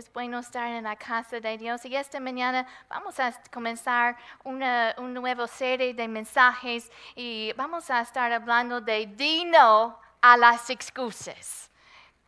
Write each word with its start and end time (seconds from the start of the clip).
es 0.00 0.10
bueno 0.14 0.38
estar 0.38 0.66
en 0.66 0.84
la 0.84 0.96
casa 0.96 1.40
de 1.40 1.58
Dios. 1.58 1.84
Y 1.84 1.94
esta 1.94 2.18
mañana 2.20 2.66
vamos 2.88 3.20
a 3.20 3.32
comenzar 3.52 4.16
una, 4.44 4.94
nueva 4.94 5.46
serie 5.46 5.92
de 5.92 6.08
mensajes 6.08 6.90
y 7.14 7.52
vamos 7.54 7.90
a 7.90 8.00
estar 8.00 8.32
hablando 8.32 8.80
de 8.80 9.06
dino 9.06 9.98
a 10.22 10.36
las 10.38 10.70
excusas. 10.70 11.69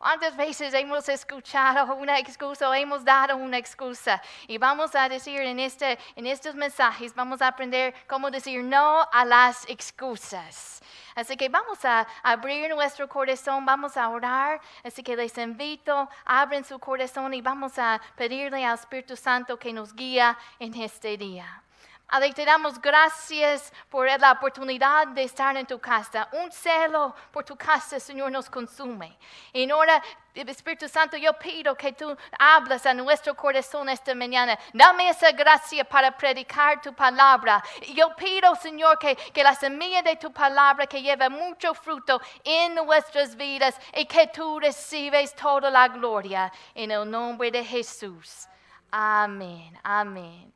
¿Cuántas 0.03 0.35
veces 0.35 0.73
hemos 0.73 1.07
escuchado 1.07 1.95
una 1.95 2.19
excusa 2.19 2.67
o 2.67 2.73
hemos 2.73 3.05
dado 3.05 3.37
una 3.37 3.57
excusa? 3.57 4.21
Y 4.47 4.57
vamos 4.57 4.93
a 4.95 5.07
decir 5.07 5.39
en, 5.39 5.59
este, 5.61 5.97
en 6.17 6.27
estos 6.27 6.55
mensajes, 6.55 7.15
vamos 7.15 7.41
a 7.41 7.47
aprender 7.47 7.93
cómo 8.05 8.29
decir 8.29 8.61
no 8.65 9.07
a 9.09 9.23
las 9.23 9.63
excusas. 9.69 10.81
Así 11.15 11.37
que 11.37 11.47
vamos 11.47 11.85
a 11.85 12.05
abrir 12.21 12.69
nuestro 12.75 13.07
corazón, 13.07 13.65
vamos 13.65 13.95
a 13.95 14.09
orar. 14.09 14.59
Así 14.83 15.03
que 15.03 15.15
les 15.15 15.37
invito, 15.37 16.09
abren 16.25 16.65
su 16.65 16.77
corazón 16.79 17.33
y 17.33 17.39
vamos 17.39 17.79
a 17.79 18.01
pedirle 18.17 18.65
al 18.65 18.77
Espíritu 18.77 19.15
Santo 19.15 19.57
que 19.57 19.71
nos 19.71 19.95
guíe 19.95 20.35
en 20.59 20.73
este 20.81 21.15
día. 21.15 21.63
Ale, 22.07 22.31
te 22.31 22.45
damos 22.45 22.79
gracias 22.79 23.73
por 23.89 24.05
la 24.19 24.33
oportunidad 24.33 25.07
de 25.07 25.23
estar 25.23 25.57
en 25.57 25.65
tu 25.65 25.79
casa. 25.79 26.27
Un 26.33 26.51
celo 26.51 27.15
por 27.31 27.43
tu 27.43 27.55
casa, 27.55 27.99
Señor, 27.99 28.31
nos 28.31 28.49
consume. 28.49 29.17
Y 29.51 29.69
ahora, 29.71 30.01
Espíritu 30.35 30.87
Santo, 30.87 31.17
yo 31.17 31.33
pido 31.33 31.75
que 31.75 31.93
tú 31.93 32.15
hablas 32.37 32.85
a 32.85 32.93
nuestro 32.93 33.35
corazón 33.35 33.89
esta 33.89 34.13
mañana. 34.13 34.59
Dame 34.73 35.09
esa 35.09 35.31
gracia 35.31 35.83
para 35.83 36.15
predicar 36.15 36.81
tu 36.81 36.93
palabra. 36.93 37.63
Yo 37.95 38.15
pido, 38.15 38.53
Señor, 38.55 38.99
que, 38.99 39.15
que 39.15 39.43
la 39.43 39.55
semilla 39.55 40.03
de 40.03 40.15
tu 40.15 40.31
palabra 40.31 40.85
que 40.85 41.01
lleve 41.01 41.29
mucho 41.29 41.73
fruto 41.73 42.21
en 42.43 42.75
nuestras 42.75 43.35
vidas 43.35 43.75
y 43.95 44.05
que 44.05 44.27
tú 44.27 44.59
recibes 44.59 45.33
toda 45.35 45.71
la 45.71 45.87
gloria. 45.87 46.51
En 46.75 46.91
el 46.91 47.09
nombre 47.09 47.49
de 47.49 47.63
Jesús. 47.65 48.47
Amén. 48.91 49.79
Amén. 49.83 50.53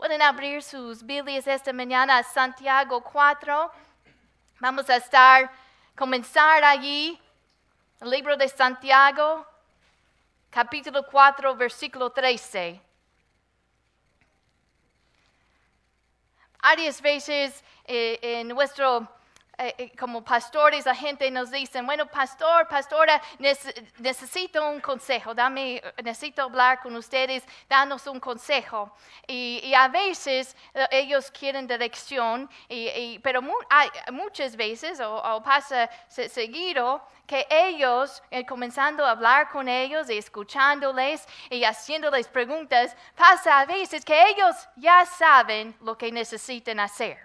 Pueden 0.00 0.22
abrir 0.22 0.62
sus 0.62 1.02
Biblias 1.04 1.46
esta 1.46 1.74
mañana 1.74 2.16
a 2.16 2.22
Santiago 2.22 3.02
4. 3.02 3.70
Vamos 4.58 4.88
a 4.88 4.96
estar, 4.96 5.52
comenzar 5.94 6.64
allí, 6.64 7.20
el 8.00 8.08
libro 8.08 8.34
de 8.34 8.48
Santiago, 8.48 9.46
capítulo 10.48 11.04
4, 11.04 11.54
versículo 11.54 12.08
13. 12.08 12.80
Varias 16.62 17.02
veces 17.02 17.62
eh, 17.84 18.18
en 18.22 18.48
nuestro 18.48 19.06
eh, 19.62 19.74
eh, 19.76 19.92
como 19.94 20.24
pastores, 20.24 20.86
la 20.86 20.94
gente 20.94 21.30
nos 21.30 21.50
dice, 21.50 21.82
bueno, 21.82 22.06
pastor, 22.06 22.66
pastora, 22.66 23.20
necesito 23.98 24.66
un 24.66 24.80
consejo, 24.80 25.34
dame, 25.34 25.82
necesito 26.02 26.44
hablar 26.44 26.80
con 26.80 26.96
ustedes, 26.96 27.44
danos 27.68 28.06
un 28.06 28.18
consejo. 28.18 28.90
Y, 29.26 29.74
a 29.74 29.88
veces 29.88 30.56
eh, 30.72 30.86
ellos 30.90 31.30
quieren 31.30 31.66
dirección, 31.66 32.48
pero 33.22 33.42
hay, 33.68 33.90
muchas 34.10 34.56
veces, 34.56 34.98
o, 34.98 35.42
pasa 35.44 35.90
seguido, 36.08 37.02
que 37.26 37.46
ellos, 37.50 38.22
comenzando 38.48 39.04
a 39.04 39.10
hablar 39.10 39.50
con 39.50 39.68
ellos 39.68 40.08
y 40.08 40.16
escuchándoles 40.16 41.28
y 41.50 41.64
haciéndoles 41.64 42.28
preguntas, 42.28 42.96
pasa 43.14 43.60
a 43.60 43.66
veces 43.66 44.06
que 44.06 44.30
ellos 44.30 44.56
ya 44.76 45.04
saben 45.04 45.76
lo 45.82 45.98
que 45.98 46.10
necesitan 46.10 46.80
hacer. 46.80 47.18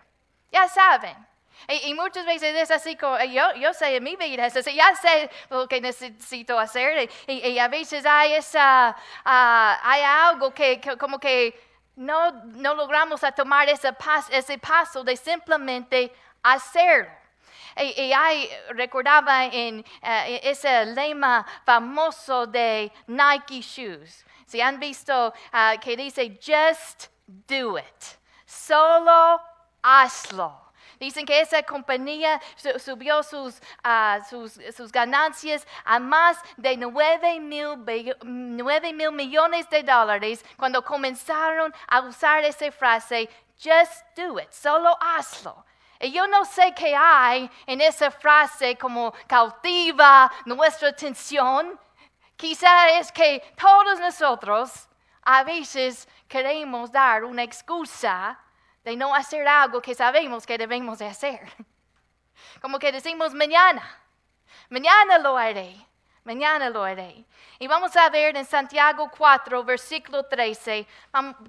Ya 0.52 0.68
saben. 0.68 1.35
Y, 1.68 1.94
muchas 1.94 2.26
veces 2.26 2.56
es 2.56 2.72
así, 2.72 2.96
como, 2.96 3.18
yo, 3.24 3.54
yo 3.56 3.74
sé 3.74 3.96
en 3.96 4.04
mi 4.04 4.16
vida, 4.16 4.46
es 4.46 4.56
así, 4.56 4.76
ya 4.76 4.96
sé 4.96 5.30
lo 5.50 5.68
que 5.68 5.82
necesito 5.82 6.60
hacer. 6.60 7.10
Y, 7.28 7.58
a 7.58 7.68
veces 7.68 8.06
hay, 8.06 8.34
esa, 8.34 8.96
ah, 9.24 9.80
hay 9.84 10.02
algo 10.04 10.54
que, 10.54 10.80
como 11.00 11.20
que 11.20 11.60
no, 11.96 12.32
no 12.32 12.76
logramos 12.76 13.24
a 13.24 13.32
tomar 13.32 13.68
ese, 13.70 13.96
ese 14.30 14.58
paso 14.58 15.04
de 15.04 15.18
simplemente 15.18 16.12
hacerlo. 16.44 17.10
Y, 17.78 18.14
y 18.14 18.50
recordaba 18.70 19.46
en 19.46 19.84
eh, 20.02 20.40
ese 20.44 20.86
lema 20.86 21.46
famoso 21.66 22.48
de 22.48 22.92
Nike 23.08 23.62
Shoes. 23.62 24.26
Si 24.46 24.62
han 24.62 24.80
visto 24.80 25.34
ah, 25.52 25.76
que 25.82 25.98
dice, 25.98 26.40
just 26.40 27.08
do 27.26 27.78
it. 27.78 28.20
Solo 28.46 29.42
hazlo. 29.82 30.65
Dicen 31.00 31.26
que 31.26 31.40
esa 31.40 31.64
compañía 31.64 32.42
subió 32.78 33.22
sus, 33.24 33.62
ah, 33.84 34.20
sus, 34.30 34.60
sus, 34.76 34.92
ganancias 34.92 35.68
a 35.84 36.00
más 36.00 36.38
de 36.58 36.78
9 36.78 37.40
mil, 37.40 37.78
mil 38.24 39.12
millones 39.12 39.70
de 39.70 39.84
dólares 39.84 40.44
cuando 40.58 40.84
comenzaron 40.84 41.74
a 41.88 42.02
usar 42.02 42.44
esa 42.44 42.72
frase, 42.72 43.30
just 43.58 44.04
do 44.16 44.40
it, 44.40 44.52
solo 44.52 44.98
hazlo. 45.02 45.66
Y 46.00 46.12
yo 46.12 46.28
no 46.28 46.44
sé 46.46 46.74
qué 46.76 46.96
hay 46.96 47.50
en 47.66 47.82
esa 47.82 48.12
frase 48.12 48.78
como 48.78 49.14
cautiva 49.28 50.32
nuestra 50.46 50.90
atención. 50.90 51.80
Quizá 52.36 53.00
es 53.00 53.12
que 53.12 53.42
todos 53.60 54.00
nosotros 54.00 54.90
a 55.24 55.44
veces 55.44 56.08
queremos 56.28 56.92
dar 56.92 57.24
una 57.24 57.44
excusa 57.44 58.40
de 58.86 58.96
no 58.96 59.14
hacer 59.14 59.48
algo 59.48 59.82
que 59.82 59.96
sabemos 59.96 60.46
que 60.46 60.58
debemos 60.58 61.00
de 61.00 61.08
hacer. 61.08 61.42
Como 62.62 62.78
que 62.78 62.92
decimos 62.92 63.34
mañana, 63.34 63.84
mañana 64.70 65.18
lo 65.18 65.36
haré, 65.36 65.76
mañana 66.24 66.70
lo 66.70 66.84
haré. 66.84 67.26
Y 67.58 67.68
vamos 67.68 67.96
a 67.96 68.10
ver 68.10 68.38
en 68.38 68.46
Santiago 68.46 69.10
4, 69.18 69.64
versículo 69.64 70.24
13, 70.26 70.86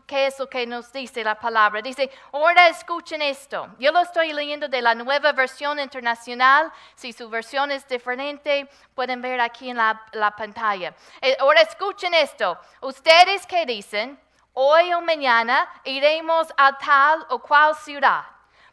qué 0.06 0.26
es 0.26 0.38
lo 0.38 0.48
que 0.48 0.66
nos 0.66 0.90
dice 0.92 1.22
la 1.22 1.38
palabra. 1.38 1.82
Dice, 1.82 2.10
ahora 2.32 2.68
escuchen 2.68 3.20
esto. 3.20 3.68
Yo 3.78 3.92
lo 3.92 4.00
estoy 4.00 4.32
leyendo 4.32 4.68
de 4.68 4.80
la 4.80 4.94
nueva 4.94 5.32
versión 5.32 5.78
internacional. 5.78 6.72
Si 6.94 7.12
su 7.12 7.28
versión 7.28 7.70
es 7.70 7.86
diferente, 7.86 8.66
pueden 8.94 9.20
ver 9.20 9.40
aquí 9.40 9.68
en 9.68 9.76
la, 9.76 10.00
la 10.12 10.34
pantalla. 10.34 10.94
Eh, 11.20 11.36
ahora 11.38 11.60
escuchen 11.60 12.14
esto. 12.14 12.58
Ustedes 12.80 13.46
que 13.46 13.66
dicen, 13.66 14.18
hoy 14.58 14.94
o 14.94 15.02
mañana 15.02 15.68
iremos 15.84 16.48
a 16.56 16.78
tal 16.78 17.26
o 17.28 17.38
cual 17.38 17.74
ciudad. 17.74 18.24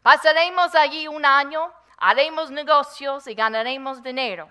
Pasaremos 0.02 0.74
allí 0.76 1.10
un 1.10 1.26
año, 1.26 1.72
haremos 1.98 2.50
negocios 2.50 3.28
y 3.28 3.34
ganaremos 3.36 4.02
dinero. 4.02 4.50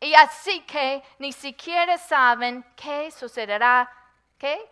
Y 0.00 0.12
así 0.14 0.60
que 0.62 1.00
ni 1.20 1.30
siquiera 1.30 1.96
saben 1.98 2.64
qué 2.74 3.12
sucederá, 3.12 3.88
¿qué? 4.36 4.68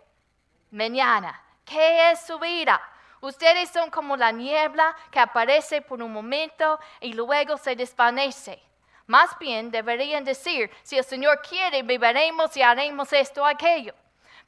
Mañana. 0.73 1.41
¿Qué 1.65 2.11
es 2.11 2.27
su 2.27 2.41
vida? 2.41 2.81
Ustedes 3.21 3.71
son 3.71 3.89
como 3.91 4.17
la 4.17 4.33
niebla 4.33 4.97
que 5.13 5.21
aparece 5.21 5.81
por 5.81 6.03
un 6.03 6.13
momento 6.13 6.81
y 7.01 7.13
luego 7.13 7.57
se 7.57 7.77
desvanece. 7.77 8.61
Más 9.07 9.39
bien 9.39 9.71
deberían 9.71 10.25
decir, 10.25 10.73
si 10.83 10.99
el 10.99 11.05
Señor 11.05 11.41
quiere, 11.41 11.85
viviremos 11.85 12.57
y 12.57 12.63
haremos 12.63 13.13
esto 13.13 13.43
o 13.43 13.47
aquello 13.47 13.95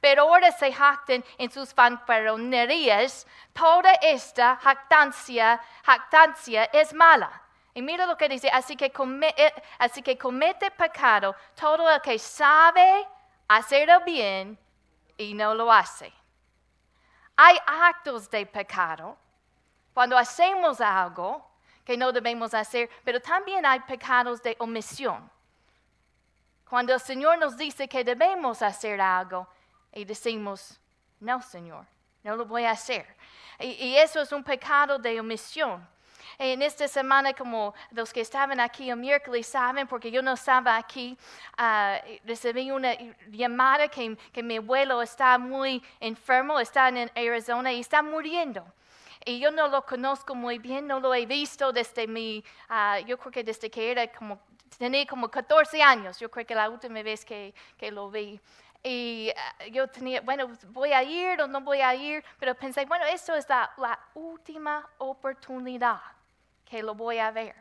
pero 0.03 0.23
ahora 0.23 0.51
se 0.51 0.69
jacten 0.73 1.23
en 1.37 1.49
sus 1.49 1.73
fanfarronerías, 1.73 3.25
toda 3.53 3.93
esta 4.01 4.57
jactancia, 4.57 5.61
jactancia 5.81 6.65
es 6.73 6.93
mala. 6.93 7.41
Y 7.73 7.81
mira 7.81 8.05
lo 8.05 8.17
que 8.17 8.27
dice, 8.27 8.49
así 8.49 8.75
que, 8.75 8.91
eh, 9.37 9.53
así 9.79 10.01
que 10.01 10.17
comete 10.17 10.71
pecado 10.71 11.33
todo 11.55 11.89
el 11.89 12.01
que 12.01 12.19
sabe 12.19 13.07
hacer 13.47 13.89
el 13.89 14.03
bien 14.03 14.59
y 15.15 15.33
no 15.33 15.55
lo 15.55 15.71
hace. 15.71 16.11
Hay 17.37 17.57
actos 17.65 18.29
de 18.29 18.45
pecado 18.45 19.17
cuando 19.93 20.17
hacemos 20.17 20.81
algo 20.81 21.49
que 21.85 21.95
no 21.95 22.11
debemos 22.11 22.53
hacer, 22.53 22.89
pero 23.05 23.21
también 23.21 23.65
hay 23.65 23.79
pecados 23.79 24.43
de 24.43 24.57
omisión. 24.59 25.31
Cuando 26.69 26.93
el 26.93 26.99
Señor 26.99 27.37
nos 27.37 27.55
dice 27.55 27.87
que 27.87 28.03
debemos 28.03 28.61
hacer 28.61 28.99
algo 28.99 29.47
y 29.93 30.05
decimos, 30.05 30.79
no, 31.19 31.41
Señor, 31.41 31.85
no 32.23 32.35
lo 32.35 32.45
voy 32.45 32.63
a 32.65 32.71
hacer. 32.71 33.05
Y, 33.59 33.95
eso 33.95 34.21
es 34.21 34.31
un 34.31 34.43
pecado 34.43 34.97
de 34.97 35.19
omisión. 35.19 35.87
En 36.39 36.61
esta 36.63 36.87
semana, 36.87 37.33
como 37.33 37.75
los 37.91 38.11
que 38.11 38.21
estaban 38.21 38.59
aquí 38.59 38.89
el 38.89 38.97
miércoles 38.97 39.45
saben, 39.45 39.87
porque 39.87 40.09
yo 40.09 40.21
no 40.21 40.33
estaba 40.33 40.75
aquí, 40.77 41.15
uh, 41.59 42.17
recibí 42.25 42.71
una 42.71 42.93
llamada 43.29 43.87
que, 43.87 44.17
que, 44.31 44.41
mi 44.41 44.57
abuelo 44.57 45.01
está 45.01 45.37
muy 45.37 45.83
enfermo, 45.99 46.59
está 46.59 46.89
en 46.89 47.11
Arizona 47.15 47.71
y 47.71 47.81
está 47.81 48.01
muriendo. 48.01 48.65
Y 49.25 49.39
yo 49.39 49.51
no 49.51 49.67
lo 49.67 49.85
conozco 49.85 50.33
muy 50.33 50.57
bien, 50.57 50.87
no 50.87 50.99
lo 50.99 51.13
he 51.13 51.25
visto 51.25 51.71
desde 51.71 52.07
mi, 52.07 52.43
uh, 52.69 53.05
yo 53.05 53.17
creo 53.19 53.31
que 53.31 53.43
desde 53.43 53.69
que 53.69 53.91
era 53.91 54.11
como, 54.11 54.39
tenía 54.77 55.05
como 55.05 55.29
14 55.29 55.81
años, 55.83 56.19
yo 56.19 56.31
creo 56.31 56.45
que 56.47 56.55
la 56.55 56.67
última 56.69 57.03
vez 57.03 57.23
que, 57.23 57.53
que 57.77 57.91
lo 57.91 58.09
vi. 58.09 58.41
Y 58.83 59.29
eh, 59.29 59.71
yo 59.71 59.87
tenía, 59.87 60.19
bueno, 60.19 60.51
voy 60.67 60.91
a 60.91 61.01
ir 61.01 61.41
o 61.41 61.47
no 61.47 61.61
voy 61.61 61.79
a 61.79 61.95
ir, 61.95 62.23
pero 62.37 62.53
pensé, 62.53 62.85
bueno, 62.85 63.05
esto 63.05 63.33
es 63.33 63.47
la, 63.47 63.97
última 64.13 64.87
oportunidad 64.97 66.01
que 66.65 66.83
lo 66.83 66.93
voy 66.93 67.17
a 67.17 67.31
ver. 67.31 67.55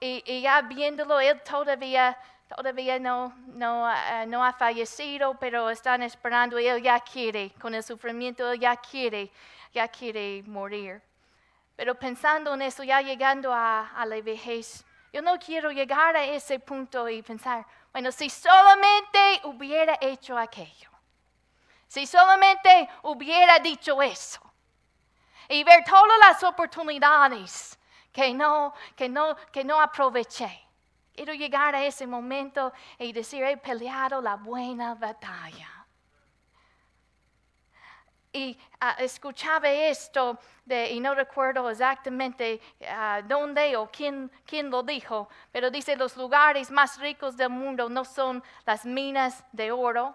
Y, 0.00 0.40
ya 0.40 0.62
viéndolo, 0.62 1.20
él 1.20 1.40
todavía 1.42 2.16
todavía 2.56 2.98
no, 2.98 3.32
no, 3.46 3.86
ah, 3.86 4.26
no 4.26 4.44
ha 4.44 4.52
fallecido, 4.52 5.38
pero 5.38 5.70
están 5.70 6.02
esperando 6.02 6.58
y 6.58 6.66
él 6.66 6.82
ya 6.82 6.98
quiere, 6.98 7.52
con 7.60 7.74
el 7.76 7.82
sufrimiento, 7.84 8.50
él 8.50 8.58
ya 8.58 8.74
quiere, 8.74 9.30
ya 9.72 9.86
quiere 9.86 10.42
morir. 10.46 11.00
Pero 11.76 11.94
pensando 11.94 12.54
en 12.54 12.62
eso, 12.62 12.82
ya 12.82 13.02
llegando 13.02 13.54
a 13.54 14.04
la 14.04 14.20
vejez, 14.20 14.84
yo 15.12 15.22
no 15.22 15.38
quiero 15.38 15.70
llegar 15.70 16.16
a 16.16 16.24
ese 16.24 16.58
punto 16.58 17.08
y 17.08 17.22
pensar, 17.22 17.66
bueno, 17.92 18.12
si 18.12 18.30
solamente 18.30 19.40
hubiera 19.44 19.98
hecho 20.00 20.38
aquello, 20.38 20.90
si 21.86 22.06
solamente 22.06 22.88
hubiera 23.02 23.58
dicho 23.58 24.00
eso, 24.00 24.40
y 25.48 25.64
ver 25.64 25.82
todas 25.84 26.18
las 26.20 26.42
oportunidades 26.44 27.76
que 28.12 28.32
no, 28.32 28.72
que 28.94 29.08
no, 29.08 29.36
que 29.50 29.64
no 29.64 29.80
aproveché. 29.80 30.66
Quiero 31.12 31.34
llegar 31.34 31.74
a 31.74 31.84
ese 31.84 32.06
momento 32.06 32.72
y 32.98 33.12
decir, 33.12 33.42
he 33.42 33.56
peleado 33.56 34.22
la 34.22 34.36
buena 34.36 34.94
batalla. 34.94 35.79
Y 38.32 38.56
ah, 38.80 38.96
escuchaba 38.98 39.68
esto, 39.68 40.38
y 40.68 41.00
no 41.00 41.14
recuerdo 41.14 41.68
exactamente 41.68 42.60
ah, 42.88 43.22
dónde 43.26 43.76
o 43.76 43.90
quién, 43.90 44.30
quién 44.46 44.70
lo 44.70 44.84
dijo, 44.84 45.28
pero 45.50 45.70
dice, 45.70 45.96
los 45.96 46.16
lugares 46.16 46.70
más 46.70 46.98
ricos 47.00 47.36
del 47.36 47.50
mundo 47.50 47.88
no 47.88 48.04
son 48.04 48.42
las 48.64 48.84
minas 48.84 49.44
de 49.50 49.72
oro, 49.72 50.14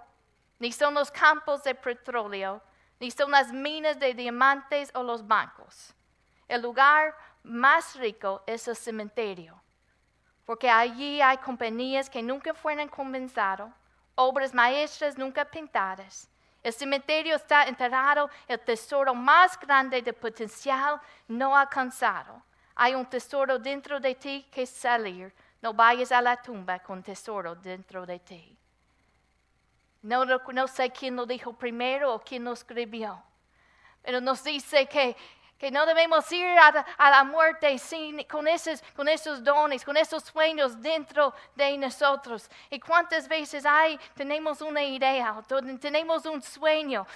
ni 0.59 0.71
son 0.71 0.93
los 0.93 1.11
campos 1.11 1.61
de 1.63 1.75
petróleo, 1.75 2.61
ni 3.01 3.11
son 3.11 3.31
las 3.31 3.51
minas 3.51 3.99
de 3.99 4.13
diamantes 4.13 4.91
o 4.95 5.03
los 5.03 5.27
bancos. 5.27 5.93
El 6.47 6.61
lugar 6.61 7.13
más 7.43 7.95
rico 7.95 8.43
es 8.47 8.65
el 8.69 8.77
cementerio, 8.77 9.61
porque 10.45 10.69
allí 10.69 11.19
hay 11.21 11.37
compañías 11.39 12.09
que 12.09 12.23
nunca 12.23 12.53
fueron 12.53 12.87
comenzadas, 12.87 13.73
obras 14.15 14.53
maestras 14.53 15.17
nunca 15.17 15.43
pintadas. 15.43 16.29
El 16.65 16.73
cementerio 16.73 17.35
está 17.35 17.65
enterrado 17.65 18.27
el 18.47 18.59
tesoro 18.59 19.13
más 19.13 19.55
grande 19.59 20.01
de 20.01 20.11
potencial 20.11 20.99
no 21.27 21.55
alcanzado. 21.55 22.41
Hay 22.73 22.95
un 22.95 23.05
tesoro 23.05 23.59
dentro 23.59 23.99
de 23.99 24.15
ti 24.15 24.47
que 24.51 24.65
salir. 24.65 25.31
No 25.61 25.75
vayas 25.75 26.11
a 26.11 26.23
la 26.23 26.41
tumba 26.41 26.79
con 26.79 27.03
tesoro 27.03 27.53
dentro 27.53 28.03
de 28.03 28.17
ti. 28.17 28.57
No, 30.01 30.25
no 30.25 30.67
sé 30.67 30.89
quién 30.89 31.15
lo 31.15 31.27
dijo 31.27 31.53
primero 31.53 32.15
o 32.15 32.19
quién 32.19 32.43
lo 32.43 32.53
escribió, 32.53 33.21
pero 34.01 34.19
nos 34.19 34.43
dice 34.43 34.87
que 34.87 35.15
que 35.57 35.71
no 35.71 35.85
debemos 35.85 36.29
ir 36.31 36.45
a, 36.59 37.09
la 37.09 37.23
muerte 37.23 37.77
sin, 37.77 38.23
con, 38.25 38.47
esos, 38.47 38.83
con 38.95 39.07
esos 39.07 39.43
dones, 39.43 39.85
con 39.85 39.95
esos 39.95 40.23
sueños 40.23 40.81
dentro 40.81 41.33
de 41.55 41.77
nosotros. 41.77 42.49
¿Y 42.69 42.79
cuántas 42.79 43.27
veces 43.27 43.65
hay, 43.65 43.97
tenemos 44.15 44.61
una 44.61 44.83
idea, 44.83 45.37
o 45.37 45.43
tenemos 45.77 46.25
un 46.25 46.41
sueño, 46.41 47.07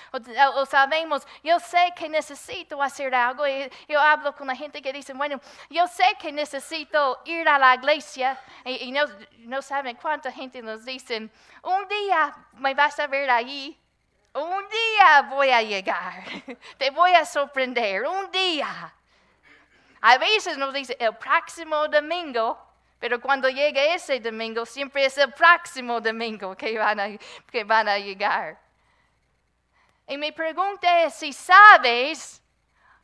o, 0.55 0.65
sabemos, 0.65 1.27
yo 1.43 1.59
sé 1.59 1.91
que 1.95 2.07
necesito 2.07 2.81
hacer 2.81 3.13
algo? 3.13 3.45
Y 3.47 3.69
yo 3.87 3.99
hablo 3.99 4.33
con 4.35 4.47
la 4.47 4.55
gente 4.55 4.81
que 4.81 4.93
dice, 4.93 5.13
bueno, 5.13 5.39
yo 5.69 5.87
sé 5.87 6.05
que 6.19 6.31
necesito 6.31 7.19
ir 7.25 7.47
a 7.49 7.59
la 7.59 7.75
iglesia, 7.75 8.39
y, 8.63 8.91
no, 8.91 9.05
no 9.39 9.61
saben 9.61 9.97
cuánta 9.97 10.31
gente 10.31 10.61
nos 10.61 10.85
dice, 10.85 11.29
un 11.63 11.87
día 11.89 12.35
me 12.53 12.73
vas 12.73 12.99
a 12.99 13.07
ver 13.07 13.29
allí 13.29 13.77
un 14.33 14.69
día 14.69 15.21
voy 15.29 15.49
a 15.49 15.61
llegar, 15.61 16.23
te 16.77 16.89
voy 16.91 17.13
a 17.13 17.25
sorprender, 17.25 18.05
un 18.07 18.31
día. 18.31 18.93
A 20.01 20.17
veces 20.17 20.57
nos 20.57 20.73
dice 20.73 20.95
el 20.99 21.15
próximo 21.17 21.87
domingo, 21.87 22.57
pero 22.99 23.19
cuando 23.19 23.49
llegue 23.49 23.93
ese 23.93 24.19
domingo, 24.19 24.65
siempre 24.65 25.05
es 25.05 25.17
el 25.17 25.33
próximo 25.33 25.99
domingo 25.99 26.55
que 26.55 26.77
van 26.77 26.99
a, 26.99 27.07
que 27.51 27.63
van 27.63 27.87
a 27.87 27.97
llegar. 27.97 28.59
Y 30.07 30.17
mi 30.17 30.31
pregunta 30.31 31.03
es 31.03 31.13
si 31.13 31.33
sabes 31.33 32.41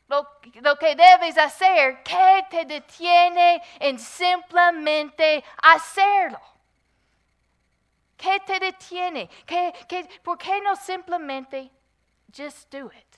lo, 0.08 0.28
lo, 0.60 0.76
que 0.76 0.94
debes 0.94 1.36
hacer, 1.36 2.02
¿qué 2.02 2.44
te 2.48 2.64
detiene 2.64 3.62
en 3.78 3.98
simplemente 3.98 5.42
hacerlo? 5.62 6.40
¿Qué 8.16 8.40
te 8.46 8.58
detiene? 8.58 9.28
¿Qué, 9.44 9.72
qué, 9.88 10.08
por 10.22 10.38
qué 10.38 10.60
no 10.60 10.74
simplemente 10.76 11.70
just 12.34 12.72
do 12.72 12.90
it? 12.92 13.16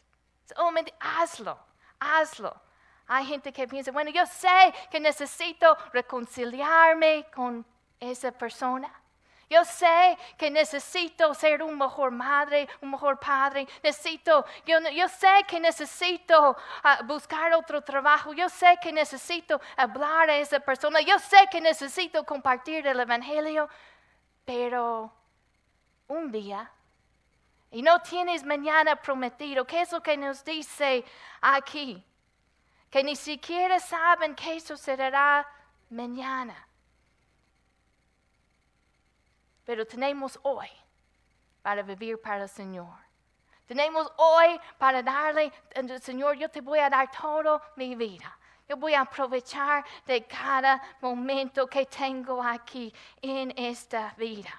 Hazlo, 1.01 1.59
hazlo. 2.01 2.61
Hay 3.07 3.25
gente 3.25 3.53
que 3.53 3.67
piensa, 3.67 3.91
bueno, 3.91 4.11
yo 4.11 4.27
sé 4.27 4.73
que 4.91 5.01
necesito 5.01 5.77
reconciliarme 5.93 7.27
con 7.35 7.65
esa 7.99 8.33
persona. 8.33 8.93
Yo 9.51 9.65
sé 9.65 10.19
que 10.37 10.51
necesito 10.51 11.33
ser 11.33 11.63
un 11.63 11.79
mejor 11.79 12.11
madre, 12.11 12.69
un 12.83 12.91
mejor 12.91 13.19
padre. 13.19 13.67
Necesito, 13.83 14.45
yo, 14.67 14.79
yo 14.91 15.09
sé 15.09 15.45
que 15.49 15.59
necesito 15.59 16.51
uh, 16.51 17.05
buscar 17.07 17.55
otro 17.55 17.81
trabajo. 17.81 18.35
Yo 18.35 18.51
sé 18.51 18.79
que 18.83 18.93
necesito 18.93 19.59
hablar 19.75 20.29
a 20.29 20.37
esa 20.37 20.61
persona. 20.61 21.01
Yo 21.01 21.19
sé 21.19 21.49
que 21.51 21.63
necesito 21.63 22.25
compartir 22.25 22.87
el 22.87 23.01
Evangelio 23.01 23.71
pero 24.49 25.13
un 26.07 26.33
día, 26.33 26.73
y 27.71 27.83
no 27.83 28.01
tienes 28.01 28.43
mañana 28.45 28.97
prometido, 28.97 29.67
¿qué 29.67 29.83
es 29.83 29.93
lo 29.93 30.03
que 30.03 30.17
nos 30.17 30.43
dice 30.43 31.05
aquí? 31.43 32.03
Que 32.89 33.05
ni 33.05 33.15
siquiera 33.15 33.79
saben 33.79 34.35
qué 34.35 34.59
sucederá 34.59 35.47
mañana. 35.91 36.67
Pero 39.67 39.87
tenemos 39.87 40.41
hoy 40.43 40.71
para 41.61 41.83
vivir 41.83 42.19
para 42.19 42.45
el 42.45 42.49
Señor. 42.49 42.97
Tenemos 43.67 44.11
hoy 44.17 44.59
para 44.79 45.03
darle, 45.03 45.53
Señor, 46.01 46.39
yo 46.39 46.49
te 46.49 46.63
voy 46.63 46.79
a 46.79 46.89
dar 46.89 47.11
toda 47.11 47.61
mi 47.77 47.95
vida. 47.95 48.35
Yo 48.69 48.77
voy 48.77 48.93
a 48.95 49.01
aprovechar 49.01 49.85
de 50.07 50.25
cada 50.27 50.83
momento 51.01 51.67
que 51.67 51.87
tengo 51.87 52.43
aquí 52.43 52.93
en 53.23 53.53
esta 53.57 54.15
vida. 54.19 54.53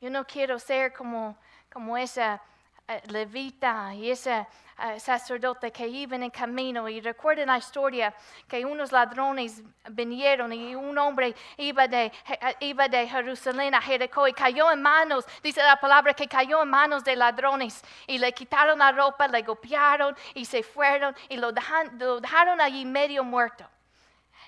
Yo 0.00 0.10
no 0.10 0.26
quiero 0.26 0.58
ser 0.58 0.92
como, 0.92 1.36
como 1.72 1.96
esa 1.96 2.42
levita 3.08 3.94
y 3.94 4.10
ese 4.10 4.46
eh, 4.78 5.00
sacerdote 5.00 5.72
que 5.72 5.88
iban 5.88 6.22
en 6.22 6.30
camino. 6.30 6.88
Y 6.88 7.00
recuerden 7.00 7.48
la 7.48 7.58
historia 7.58 8.14
que 8.46 8.64
unos 8.64 8.92
ladrones 8.92 9.62
vinieron 9.90 10.52
y 10.52 10.74
un 10.74 10.96
hombre 10.98 11.34
iba 11.56 11.88
de, 11.88 12.06
eh, 12.06 12.56
iba 12.60 12.86
de 12.86 13.08
Jerusalén 13.08 13.74
a 13.74 13.80
Jericó 13.80 14.28
y 14.28 14.32
cayó 14.32 14.70
en 14.70 14.82
manos, 14.82 15.24
dice 15.42 15.62
la 15.62 15.80
palabra 15.80 16.14
que 16.14 16.28
cayó 16.28 16.62
en 16.62 16.68
manos 16.68 17.02
de 17.04 17.16
ladrones 17.16 17.82
y 18.06 18.18
le 18.18 18.32
quitaron 18.32 18.78
la 18.78 18.92
ropa, 18.92 19.26
le 19.28 19.42
golpearon 19.42 20.14
y 20.34 20.44
se 20.44 20.62
fueron 20.62 21.16
y 21.28 21.36
lo 21.36 21.52
dejaron, 21.52 22.60
allí 22.60 22.84
medio 22.84 23.24
muerto. 23.24 23.68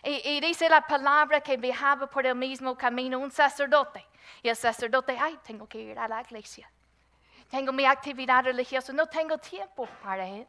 Y, 0.03 0.37
y, 0.37 0.41
dice 0.41 0.69
la 0.69 0.83
palabra 0.83 1.41
que 1.41 1.57
viajaba 1.57 2.07
por 2.07 2.25
el 2.25 2.37
mismo 2.37 2.77
camino 2.77 3.19
un 3.19 3.33
sacerdote. 3.33 4.07
Y 4.43 4.49
el 4.49 4.57
sacerdote, 4.57 5.19
ay, 5.19 5.39
tengo 5.43 5.67
que 5.67 5.81
ir 5.81 5.99
a 5.99 6.07
la 6.07 6.21
iglesia 6.21 6.71
tengo 7.49 7.73
mi 7.73 7.85
actividad 7.85 8.45
religiosa, 8.45 8.93
no 8.93 9.07
tengo 9.07 9.39
tiempo 9.39 9.89
para 10.03 10.27
él. 10.27 10.47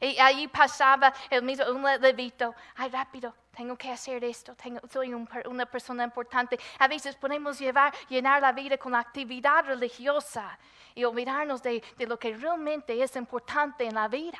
Y 0.00 0.18
ahí 0.18 0.48
pasaba 0.48 1.12
el 1.28 1.42
mismo, 1.42 1.64
un 1.66 1.82
levito, 2.00 2.54
ay 2.76 2.88
rápido, 2.88 3.34
tengo 3.54 3.76
que 3.76 3.90
hacer 3.90 4.22
esto, 4.24 4.54
tengo, 4.54 4.80
soy 4.88 5.12
una 5.12 5.66
persona 5.66 6.04
importante. 6.04 6.58
A 6.78 6.88
veces 6.88 7.16
podemos 7.16 7.58
llevar, 7.58 7.92
llenar 8.08 8.40
la 8.40 8.52
vida 8.52 8.78
con 8.78 8.94
actividad 8.94 9.64
religiosa 9.64 10.58
y 10.94 11.04
olvidarnos 11.04 11.62
de, 11.62 11.82
de 11.96 12.06
lo 12.06 12.18
que 12.18 12.36
realmente 12.36 13.02
es 13.02 13.16
importante 13.16 13.84
en 13.84 13.94
la 13.94 14.08
vida. 14.08 14.38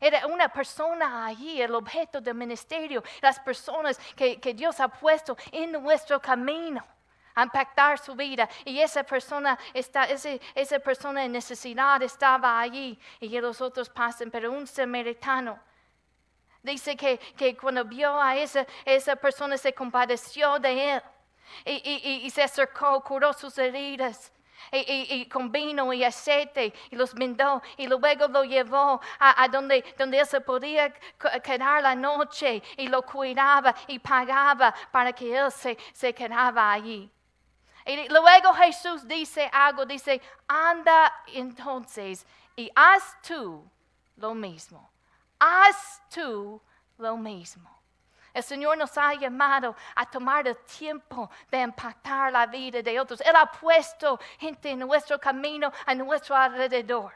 Era 0.00 0.26
una 0.26 0.48
persona 0.48 1.26
allí, 1.26 1.60
el 1.60 1.74
objeto 1.74 2.20
del 2.20 2.34
ministerio, 2.34 3.02
las 3.20 3.38
personas 3.38 3.98
que, 4.16 4.40
que 4.40 4.54
Dios 4.54 4.80
ha 4.80 4.88
puesto 4.88 5.36
en 5.52 5.72
nuestro 5.72 6.20
camino 6.20 6.84
impactar 7.42 7.98
su 7.98 8.14
vida. 8.14 8.48
Y 8.64 8.80
esa 8.80 9.02
persona, 9.04 9.58
está, 9.74 10.04
esa 10.04 10.78
persona 10.78 11.24
en 11.24 11.32
necesidad 11.32 12.02
estaba 12.02 12.60
allí 12.60 12.98
y 13.20 13.40
los 13.40 13.60
otros 13.60 13.88
pasan, 13.88 14.30
pero 14.30 14.50
un 14.50 14.66
samaritano. 14.66 15.58
Dice 16.62 16.96
que, 16.96 17.18
que 17.36 17.56
cuando 17.56 17.84
vio 17.84 18.20
a 18.20 18.36
esa, 18.36 18.66
esa 18.84 19.16
persona 19.16 19.56
se 19.56 19.72
compadeció 19.72 20.58
de 20.58 20.94
él 20.94 21.02
y, 21.64 21.72
y, 21.72 22.26
y 22.26 22.30
se 22.30 22.42
acercó, 22.42 23.02
curó 23.02 23.32
sus 23.32 23.56
heridas. 23.58 24.32
Y, 24.72 25.14
y, 25.14 25.26
con 25.26 25.50
vino 25.50 25.92
y 25.92 26.04
aceite 26.04 26.72
y 26.90 26.94
los 26.94 27.14
vendó 27.14 27.60
y 27.76 27.86
luego 27.86 28.28
lo 28.28 28.44
llevó 28.44 29.00
a, 29.18 29.42
a, 29.42 29.48
donde, 29.48 29.82
donde 29.98 30.20
él 30.20 30.26
se 30.26 30.40
podía 30.40 30.92
quedar 31.42 31.82
la 31.82 31.94
noche 31.94 32.62
y 32.76 32.86
lo 32.86 33.02
cuidaba 33.02 33.74
y 33.88 33.98
pagaba 33.98 34.72
para 34.92 35.12
que 35.12 35.36
él 35.36 35.50
se, 35.50 35.76
se 35.92 36.14
quedaba 36.14 36.70
allí. 36.70 37.10
Y 37.90 38.08
luego 38.08 38.54
Jesús 38.54 39.06
dice 39.08 39.50
algo, 39.52 39.84
dice, 39.84 40.22
anda 40.46 41.12
entonces 41.26 42.24
y 42.54 42.70
haz 42.72 43.16
tú 43.20 43.68
lo 44.16 44.32
mismo. 44.32 44.88
Haz 45.40 46.00
tú 46.08 46.62
lo 46.98 47.16
mismo. 47.16 47.68
El 48.32 48.44
Señor 48.44 48.78
nos 48.78 48.96
ha 48.96 49.12
llamado 49.14 49.74
a 49.96 50.08
tomar 50.08 50.46
el 50.46 50.56
tiempo 50.58 51.28
de 51.50 51.62
impactar 51.62 52.30
la 52.30 52.46
vida 52.46 52.80
de 52.80 53.00
otros. 53.00 53.20
Él 53.22 53.34
ha 53.34 53.50
puesto 53.50 54.20
gente 54.38 54.70
en 54.70 54.78
nuestro 54.78 55.18
camino, 55.18 55.72
a 55.84 55.92
nuestro 55.92 56.36
alrededor. 56.36 57.12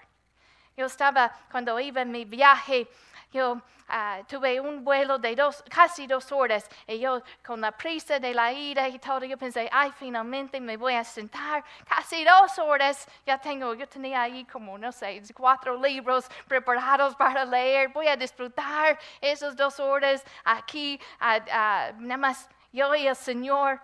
Yo 0.76 0.86
estaba, 0.86 1.32
cuando 1.52 1.78
iba 1.78 2.02
en 2.02 2.10
mi 2.10 2.24
viaje, 2.24 2.88
yo 3.34 3.60
ah, 3.88 4.20
tuve 4.28 4.60
un 4.60 4.84
vuelo 4.84 5.18
de 5.18 5.34
dos, 5.34 5.62
casi 5.68 6.06
dos 6.06 6.30
horas 6.30 6.68
y 6.86 7.00
yo 7.00 7.20
con 7.44 7.60
la 7.60 7.72
prisa 7.72 8.20
de 8.20 8.32
la 8.32 8.52
ira 8.52 8.88
y 8.88 9.00
todo, 9.00 9.24
yo 9.24 9.36
pensé, 9.36 9.68
ay, 9.72 9.92
finalmente 9.92 10.60
me 10.60 10.76
voy 10.76 10.94
a 10.94 11.02
sentar 11.02 11.64
casi 11.84 12.24
dos 12.24 12.58
horas. 12.60 13.08
Ya 13.26 13.36
tengo, 13.38 13.74
yo 13.74 13.88
tenía 13.88 14.22
ahí 14.22 14.44
como, 14.44 14.78
no 14.78 14.92
sé, 14.92 15.20
cuatro 15.34 15.76
libros 15.76 16.26
preparados 16.46 17.16
para 17.22 17.44
leer. 17.44 17.88
Voy 17.88 18.06
a 18.06 18.16
disfrutar 18.16 18.98
esas 19.20 19.56
dos 19.56 19.80
horas 19.80 20.24
aquí, 20.44 21.00
nada 21.20 22.16
más 22.16 22.48
yo 22.72 22.94
y 22.94 23.08
el 23.08 23.16
Señor. 23.16 23.80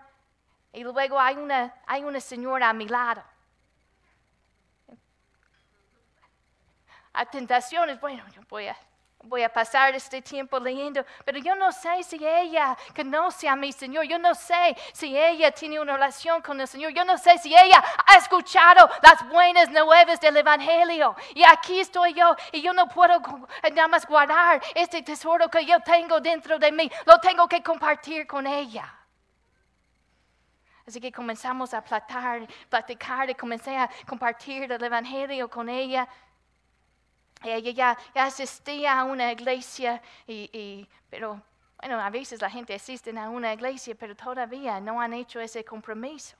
Y 0.71 0.83
luego 0.83 1.19
hay 1.19 1.35
una, 1.35 1.75
hay 1.85 2.05
una 2.05 2.21
señora 2.21 2.69
a 2.69 2.73
mi 2.73 2.87
lado. 2.87 3.21
a 7.13 7.25
tentaciones, 7.25 7.99
bueno, 7.99 8.23
yo 8.33 8.41
voy 8.49 8.67
a, 8.67 8.77
voy 9.23 9.43
a 9.43 9.49
pasar 9.49 9.93
este 9.95 10.21
tiempo 10.21 10.59
leyendo, 10.59 11.05
pero 11.23 11.37
yo 11.37 11.55
no 11.55 11.71
sé 11.71 12.03
si 12.03 12.25
ella 12.25 12.77
conoce 12.95 13.47
a 13.47 13.55
mi 13.55 13.71
Señor, 13.71 14.05
yo 14.05 14.17
no 14.17 14.33
sé 14.33 14.75
si 14.93 15.15
ella 15.17 15.51
tiene 15.51 15.79
una 15.79 15.93
relación 15.93 16.41
con 16.41 16.59
el 16.59 16.67
Señor, 16.67 16.91
yo 16.91 17.05
no 17.05 17.17
sé 17.17 17.37
si 17.37 17.53
ella 17.53 17.83
ha 18.07 18.17
escuchado 18.17 18.89
las 19.01 19.27
buenas 19.29 19.69
nuevas 19.69 20.19
del 20.19 20.37
Evangelio. 20.37 21.15
Y 21.35 21.43
aquí 21.43 21.79
estoy 21.79 22.13
yo 22.13 22.35
y 22.51 22.61
yo 22.61 22.73
no 22.73 22.87
puedo 22.87 23.21
nada 23.73 23.87
más 23.87 24.05
guardar 24.05 24.61
este 24.73 25.03
tesoro 25.03 25.49
que 25.49 25.65
yo 25.65 25.79
tengo 25.81 26.19
dentro 26.19 26.57
de 26.57 26.71
mí, 26.71 26.91
lo 27.05 27.19
tengo 27.19 27.47
que 27.47 27.61
compartir 27.61 28.25
con 28.25 28.47
ella. 28.47 28.93
Así 30.87 30.99
que 30.99 31.11
comenzamos 31.11 31.73
a 31.73 31.83
platicar, 31.83 32.47
platicar 32.67 33.29
y 33.29 33.35
comencé 33.35 33.77
a 33.77 33.89
compartir 34.07 34.71
el 34.71 34.83
Evangelio 34.83 35.47
con 35.47 35.69
ella. 35.69 36.07
Ella 37.43 37.71
ya, 37.71 37.97
asistía 38.15 38.99
a 38.99 39.03
una 39.03 39.31
iglesia, 39.31 40.01
y, 40.27 40.87
pero 41.09 41.41
bueno, 41.79 41.99
a 41.99 42.09
veces 42.09 42.41
la 42.41 42.49
gente 42.49 42.73
asiste 42.75 43.17
a 43.17 43.29
una 43.29 43.53
iglesia, 43.53 43.95
pero 43.95 44.15
todavía 44.15 44.79
no 44.79 45.01
han 45.01 45.13
hecho 45.13 45.39
ese 45.39 45.65
compromiso. 45.65 46.35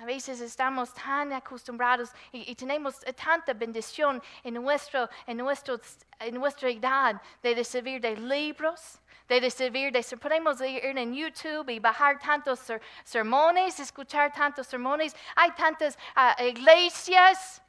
A 0.00 0.04
veces 0.04 0.40
estamos 0.40 0.94
tan 0.94 1.32
acostumbrados 1.32 2.10
y, 2.30 2.54
tenemos 2.54 3.00
tanta 3.16 3.52
bendición 3.52 4.22
en, 4.44 4.54
nuestro, 4.54 5.08
en, 5.26 5.36
nuestro, 5.36 5.80
en 6.20 6.34
nuestra 6.34 6.70
edad 6.70 7.20
de 7.42 7.54
recibir 7.54 8.00
de 8.00 8.16
libros, 8.16 9.00
de 9.28 9.40
recibir, 9.40 9.90
de, 9.90 10.04
podemos 10.16 10.60
ir 10.60 10.84
en 10.84 11.12
YouTube 11.12 11.68
y 11.70 11.80
bajar 11.80 12.20
tantos 12.20 12.60
sermones, 13.02 13.80
escuchar 13.80 14.32
tantos 14.32 14.68
sermones. 14.68 15.16
Hay 15.34 15.50
tantas 15.52 15.98
ah, 16.14 16.36
iglesias. 16.44 17.60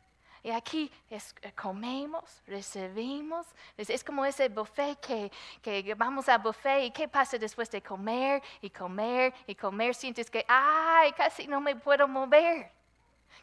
Y 0.44 0.52
aquí 0.52 0.92
es, 1.10 1.36
eh, 1.42 1.52
comemos, 1.54 2.42
recibimos. 2.48 3.46
Es, 3.78 4.04
como 4.04 4.26
ese 4.26 4.48
buffet 4.48 5.00
que, 5.00 5.32
que, 5.62 5.94
vamos 5.96 6.30
a 6.30 6.38
buffet 6.38 6.84
y 6.84 6.92
qué 6.92 7.08
pasa 7.08 7.38
después 7.38 7.70
de 7.70 7.82
comer 7.82 8.42
y 8.62 8.70
comer 8.70 9.34
y 9.48 9.56
comer. 9.56 9.94
Sientes 9.94 10.30
que, 10.30 10.46
ay, 10.48 11.12
casi 11.14 11.48
no 11.48 11.60
me 11.60 11.76
puedo 11.76 12.08
mover. 12.08 12.72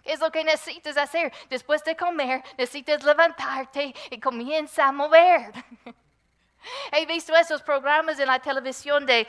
¿Qué 0.03 0.13
es 0.13 0.21
lo 0.21 0.31
que 0.31 0.45
necesitas 0.45 0.97
hacer? 0.97 1.33
Después 1.51 1.83
de 1.85 1.97
comer, 1.97 2.43
necesitas 2.57 3.03
levantarte 3.03 3.95
y 4.11 4.21
comienza 4.21 4.87
a 4.87 4.93
mover. 4.93 5.53
He 6.93 7.07
visto 7.07 7.35
esos 7.37 7.63
programas 7.63 8.19
en 8.19 8.27
la 8.27 8.39
televisión 8.39 9.07
de, 9.07 9.27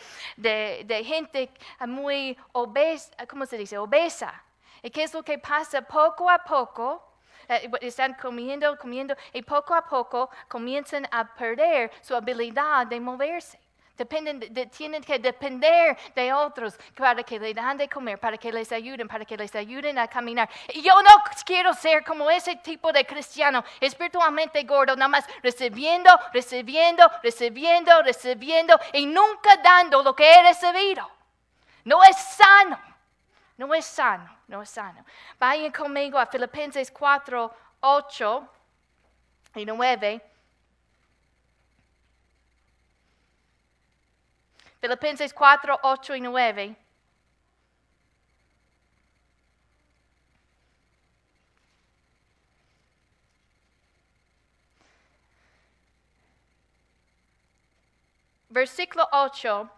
gente 1.05 1.49
muy 1.85 2.37
obesa, 2.51 3.11
¿cómo 3.27 3.45
se 3.45 3.57
dice? 3.57 3.77
Obesa. 3.77 4.43
¿Y 4.81 4.89
qué 4.89 5.03
es 5.03 5.13
lo 5.13 5.23
que 5.23 5.37
pasa? 5.37 5.81
Poco 5.81 6.29
a 6.29 6.43
poco 6.43 7.03
eh, 7.49 7.69
están 7.81 8.13
comiendo, 8.15 8.77
comiendo 8.77 9.15
y 9.33 9.41
poco 9.41 9.73
a 9.73 9.85
poco 9.85 10.29
comienzan 10.47 11.07
a 11.11 11.33
perder 11.35 11.91
su 12.01 12.15
habilidad 12.15 12.87
de 12.87 12.99
moverse. 12.99 13.59
Dependen, 13.97 14.39
tienen 14.69 15.03
que 15.03 15.17
depender 15.17 15.97
de 16.13 16.31
otros 16.31 16.77
para 16.95 17.23
que 17.23 17.39
les 17.39 17.55
dan 17.55 17.77
de 17.77 17.89
comer, 17.89 18.19
para 18.19 18.37
que 18.37 18.51
les 18.51 18.71
ayuden, 18.71 19.07
para 19.07 19.25
que 19.25 19.35
les 19.35 19.55
ayuden 19.55 19.97
a 19.97 20.07
caminar. 20.07 20.47
Y 20.71 20.83
yo 20.83 20.93
no 21.01 21.09
quiero 21.43 21.73
ser 21.73 22.03
como 22.03 22.29
ese 22.29 22.57
tipo 22.57 22.93
de 22.93 23.05
cristiano, 23.05 23.63
espiritualmente 23.81 24.61
gordo, 24.63 24.95
nada 24.95 25.07
más 25.07 25.25
recibiendo, 25.41 26.11
recibiendo, 26.31 27.09
recibiendo, 27.23 28.03
recibiendo 28.03 28.79
y 28.93 29.07
nunca 29.07 29.57
dando 29.63 30.03
lo 30.03 30.15
que 30.15 30.31
he 30.31 30.43
recibido. 30.43 31.09
No 31.83 32.03
es 32.03 32.15
sano, 32.17 32.79
no 33.57 33.73
es 33.73 33.85
sano, 33.85 34.29
no 34.47 34.61
es 34.61 34.69
sano. 34.69 35.03
Vayan 35.39 35.71
conmigo 35.71 36.17
a 36.19 36.25
Filipenses 36.27 36.91
4, 36.91 37.53
8 37.81 38.49
y 39.55 39.65
9. 39.65 40.21
Filipenses 44.79 45.33
4, 45.33 45.79
8 45.81 46.15
y 46.15 46.21
9. 46.21 46.75
Versículo 58.49 59.07
8 59.11 59.76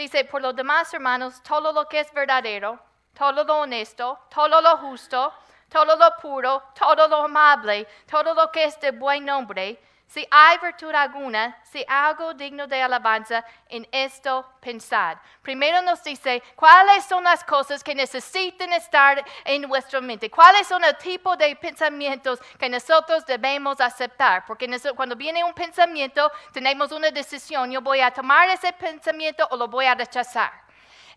dice, 0.00 0.24
por 0.24 0.40
los 0.40 0.56
demás 0.56 0.92
hermanos, 0.94 1.42
todo 1.42 1.72
lo 1.72 1.86
que 1.86 2.00
es 2.00 2.12
verdadero, 2.12 2.78
todo 3.16 3.44
lo 3.44 3.60
honesto, 3.60 4.18
todo 4.34 4.60
lo 4.60 4.76
justo, 4.78 5.32
todo 5.68 5.96
lo 5.96 6.16
puro, 6.20 6.62
todo 6.78 7.06
lo 7.06 7.24
amable, 7.24 7.86
todo 8.10 8.34
lo 8.34 8.50
que 8.50 8.64
es 8.64 8.80
de 8.80 8.90
buen 8.92 9.24
nombre, 9.24 9.78
si 10.10 10.26
hay 10.28 10.58
virtud 10.58 10.92
alguna, 10.92 11.56
si 11.62 11.84
algo 11.86 12.34
digno 12.34 12.66
de 12.66 12.82
alabanza, 12.82 13.44
en 13.68 13.86
esto 13.92 14.44
pensad. 14.60 15.16
Primero 15.40 15.80
nos 15.82 16.02
dice 16.02 16.42
cuáles 16.56 17.04
son 17.04 17.22
las 17.22 17.44
cosas 17.44 17.84
que 17.84 17.94
necesitan 17.94 18.72
estar 18.72 19.24
en 19.44 19.62
nuestra 19.62 20.00
mente, 20.00 20.28
cuáles 20.28 20.66
son 20.66 20.82
el 20.82 20.96
tipo 20.96 21.36
de 21.36 21.54
pensamientos 21.54 22.40
que 22.58 22.68
nosotros 22.68 23.24
debemos 23.24 23.80
aceptar. 23.80 24.44
Porque 24.46 24.68
cuando 24.96 25.14
viene 25.14 25.44
un 25.44 25.54
pensamiento, 25.54 26.28
tenemos 26.52 26.90
una 26.90 27.12
decisión, 27.12 27.70
yo 27.70 27.80
voy 27.80 28.00
a 28.00 28.10
tomar 28.10 28.48
ese 28.48 28.72
pensamiento 28.72 29.46
o 29.52 29.56
lo 29.56 29.68
voy 29.68 29.84
a 29.84 29.94
rechazar. 29.94 30.69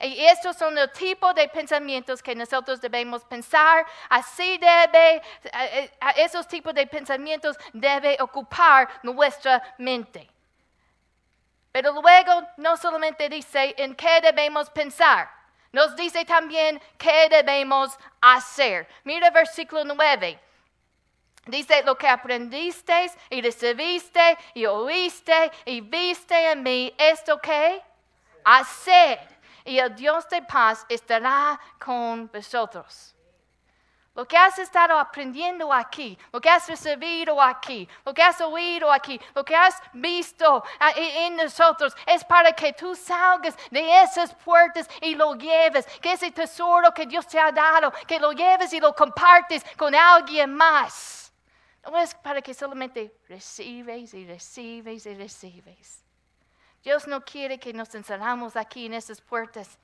Y 0.04 0.26
estos 0.26 0.58
son 0.58 0.76
los 0.76 0.92
tipos 0.92 1.34
de 1.34 1.48
pensamientos 1.48 2.22
que 2.22 2.36
nosotros 2.36 2.82
debemos 2.82 3.24
pensar. 3.24 3.86
Así 4.10 4.58
debe, 4.58 5.22
esos 6.18 6.46
tipos 6.48 6.74
de 6.74 6.86
pensamientos 6.86 7.56
debe 7.72 8.18
ocupar 8.20 8.90
nuestra 9.02 9.64
mente. 9.78 10.30
Pero 11.72 11.94
luego 11.94 12.48
no 12.58 12.76
solamente 12.76 13.30
dice 13.30 13.74
en 13.78 13.96
qué 13.96 14.20
debemos 14.22 14.70
pensar, 14.70 15.30
nos 15.72 15.96
dice 15.96 16.26
también 16.26 16.82
qué 16.98 17.30
debemos 17.30 17.98
hacer. 18.22 18.88
Mira 19.06 19.32
versículo 19.32 19.86
9. 19.86 20.40
Dice, 21.46 21.82
lo 21.84 21.98
que 21.98 22.08
aprendisteis 22.08 23.12
y 23.30 23.42
recibiste 23.42 24.38
y 24.54 24.66
oíste 24.66 25.52
y 25.66 25.82
viste 25.82 26.52
en 26.52 26.64
mí, 26.64 26.94
¿esto 26.98 27.40
qué? 27.42 27.82
Hacer 28.46 29.33
y 29.66 29.80
el 29.80 29.96
Dios 29.96 30.28
de 30.30 30.42
paz 30.42 30.86
estará 30.90 31.60
con 31.80 32.30
vosotros. 32.32 33.14
Lo 34.16 34.28
que 34.28 34.38
has 34.38 34.60
estado 34.60 35.00
aprendiendo 35.00 35.74
aquí, 35.74 36.16
lo 36.32 36.40
que 36.40 36.48
has 36.48 36.68
recibido 36.68 37.42
aquí, 37.42 37.90
lo 38.06 38.14
que 38.14 38.22
has 38.22 38.40
oído 38.42 38.92
aquí, 38.92 39.20
lo 39.34 39.44
que 39.44 39.56
has 39.56 39.82
visto 39.92 40.64
en 40.96 41.36
nosotros, 41.36 41.96
es 42.06 42.24
para 42.24 42.52
que 42.52 42.74
tú 42.74 42.96
salgas 42.96 43.58
de 43.72 44.04
esas 44.04 44.36
puertas 44.36 44.88
y 45.02 45.16
lo 45.16 45.34
lleves, 45.34 45.88
que 46.00 46.12
ese 46.12 46.30
tesoro 46.30 46.94
que 46.94 47.08
Dios 47.08 47.26
te 47.26 47.40
ha 47.40 47.52
dado, 47.52 47.92
que 48.06 48.20
lo 48.20 48.34
lleves 48.34 48.72
y 48.74 48.80
lo 48.80 48.94
compartes 48.94 49.66
con 49.76 49.96
alguien 49.96 50.54
más. 50.54 51.34
No 51.84 51.98
es 51.98 52.14
para 52.14 52.40
que 52.40 52.54
solamente 52.54 53.18
recibes 53.28 54.14
y 54.14 54.28
recibes 54.28 55.08
y 55.08 55.16
recibes. 55.16 56.03
Dios 56.84 57.08
no 57.08 57.24
quiere 57.24 57.60
que 57.60 57.74
nos 57.74 57.96
encerramos 57.96 58.56
aquí 58.56 58.86
en 58.86 58.94
esas 58.94 59.22
puertas 59.22 59.80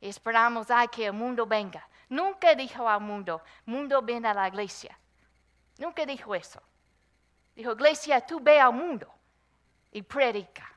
y 0.00 0.08
esperamos 0.08 0.70
a 0.70 0.86
que 0.86 1.06
el 1.06 1.14
mundo 1.14 1.46
venga. 1.46 1.88
Nunca 2.08 2.54
dijo 2.54 2.86
al 2.86 3.00
mundo, 3.00 3.42
mundo 3.64 4.02
ven 4.02 4.26
a 4.26 4.34
la 4.34 4.48
iglesia. 4.48 4.98
Nunca 5.78 6.04
dijo 6.04 6.34
eso. 6.34 6.62
Dijo, 7.56 7.72
iglesia, 7.72 8.20
tú 8.20 8.40
ve 8.40 8.60
al 8.60 8.74
mundo 8.74 9.12
y 9.90 10.02
predica. 10.02 10.70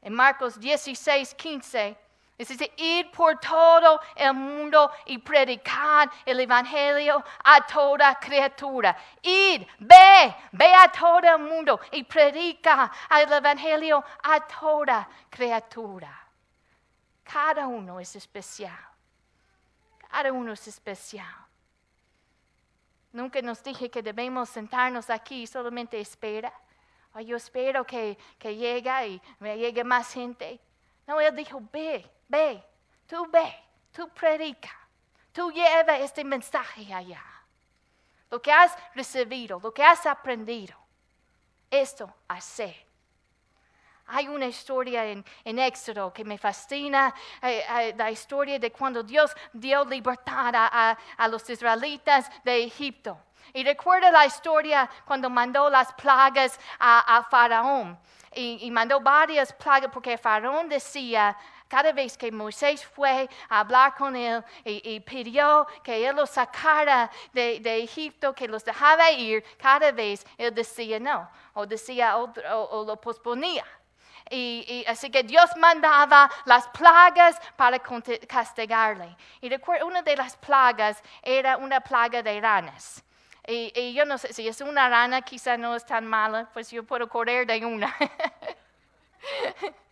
En 0.00 0.14
Marcos 0.14 0.58
16, 0.58 1.34
15 1.34 1.96
Dice, 2.38 2.72
ir 2.76 3.10
por 3.10 3.38
todo 3.38 4.00
el 4.16 4.34
mundo 4.34 4.90
y 5.06 5.18
predicar 5.18 6.10
el 6.24 6.40
Evangelio 6.40 7.22
a 7.44 7.64
toda 7.66 8.18
criatura. 8.18 8.96
Ir, 9.22 9.66
ve, 9.78 10.34
ve 10.50 10.74
a 10.74 10.90
todo 10.90 11.20
el 11.20 11.38
mundo 11.38 11.78
y 11.92 12.02
predica 12.02 12.90
el 13.10 13.32
Evangelio 13.32 14.02
a 14.22 14.40
toda 14.40 15.08
criatura. 15.30 16.18
Cada 17.22 17.66
uno 17.66 18.00
es 18.00 18.16
especial. 18.16 18.78
Cada 20.10 20.32
uno 20.32 20.52
es 20.52 20.66
especial. 20.66 21.42
Nunca 23.12 23.40
nos 23.42 23.62
dije 23.62 23.90
que 23.90 24.02
debemos 24.02 24.48
sentarnos 24.48 25.10
aquí 25.10 25.42
y 25.42 25.46
solamente 25.46 26.00
espera. 26.00 26.52
yo 27.24 27.36
espero 27.36 27.84
que, 27.84 28.18
que 28.38 28.56
llegue 28.56 29.08
y 29.08 29.22
me 29.38 29.56
llegue 29.58 29.84
más 29.84 30.12
gente. 30.12 30.58
No, 31.06 31.20
él 31.20 31.34
dijo, 31.36 31.62
ve, 31.72 32.10
ve, 32.32 32.64
tú 33.06 33.26
ve, 33.30 33.54
tú 33.92 34.08
predica, 34.08 34.72
tú 35.32 35.52
lleva 35.52 35.98
este 35.98 36.24
mensaje 36.24 36.92
allá. 36.92 37.22
Lo 38.30 38.40
que 38.40 38.50
has 38.50 38.74
recibido, 38.94 39.60
lo 39.62 39.72
que 39.72 39.84
has 39.84 40.06
aprendido, 40.06 40.74
esto 41.70 42.12
hace. 42.28 42.86
Hay 44.06 44.26
una 44.28 44.46
historia 44.46 45.04
en, 45.06 45.24
Éxodo 45.58 46.12
que 46.12 46.24
me 46.24 46.38
fascina, 46.38 47.14
eh, 47.42 47.62
eh, 47.78 47.94
la 47.96 48.10
historia 48.10 48.58
de 48.58 48.72
cuando 48.72 49.02
Dios 49.02 49.30
dio 49.52 49.84
libertad 49.84 50.52
a, 50.54 51.28
los 51.28 51.48
israelitas 51.48 52.30
de 52.42 52.64
Egipto. 52.64 53.18
Y 53.54 53.62
recuerda 53.64 54.10
la 54.10 54.24
historia 54.24 54.88
cuando 55.04 55.28
mandó 55.28 55.68
las 55.68 55.92
plagas 55.92 56.58
a, 56.78 57.26
Faraón. 57.30 57.98
Y, 58.34 58.66
y, 58.66 58.70
mandó 58.70 58.98
varias 59.00 59.52
plagas 59.52 59.90
porque 59.92 60.16
Faraón 60.16 60.68
decía, 60.68 61.36
cada 61.72 61.90
vez 61.90 62.18
que 62.18 62.30
Moisés 62.30 62.84
fue 62.84 63.26
a 63.48 63.60
hablar 63.60 63.94
con 63.94 64.14
él 64.14 64.44
y, 64.62 65.00
pidió 65.00 65.66
que 65.82 66.06
él 66.06 66.14
los 66.14 66.28
sacara 66.28 67.10
de, 67.32 67.82
Egipto, 67.82 68.34
que 68.34 68.46
los 68.46 68.62
dejaba 68.62 69.10
ir, 69.10 69.42
cada 69.56 69.90
vez 69.90 70.26
él 70.36 70.54
decía 70.54 71.00
no, 71.00 71.30
o 71.54 71.64
decía 71.64 72.18
o, 72.18 72.84
lo 72.86 73.00
posponía. 73.00 73.64
Y, 74.28 74.84
así 74.86 75.08
que 75.10 75.22
Dios 75.22 75.48
mandaba 75.56 76.30
las 76.44 76.68
plagas 76.68 77.40
para 77.56 77.78
castigarle. 78.28 79.16
Y 79.40 79.48
recuerdo, 79.48 79.86
una 79.86 80.02
de 80.02 80.14
las 80.14 80.36
plagas 80.36 81.02
era 81.22 81.56
una 81.56 81.80
plaga 81.80 82.22
de 82.22 82.38
ranas. 82.38 83.02
Y, 83.46 83.72
y, 83.74 83.94
yo 83.94 84.04
no 84.04 84.18
sé 84.18 84.34
si 84.34 84.46
es 84.46 84.60
una 84.60 84.90
rana, 84.90 85.22
quizá 85.22 85.56
no 85.56 85.74
es 85.74 85.86
tan 85.86 86.06
mala, 86.06 86.50
pues 86.52 86.70
yo 86.70 86.84
puedo 86.84 87.08
correr 87.08 87.46
de 87.46 87.64
una. 87.64 87.96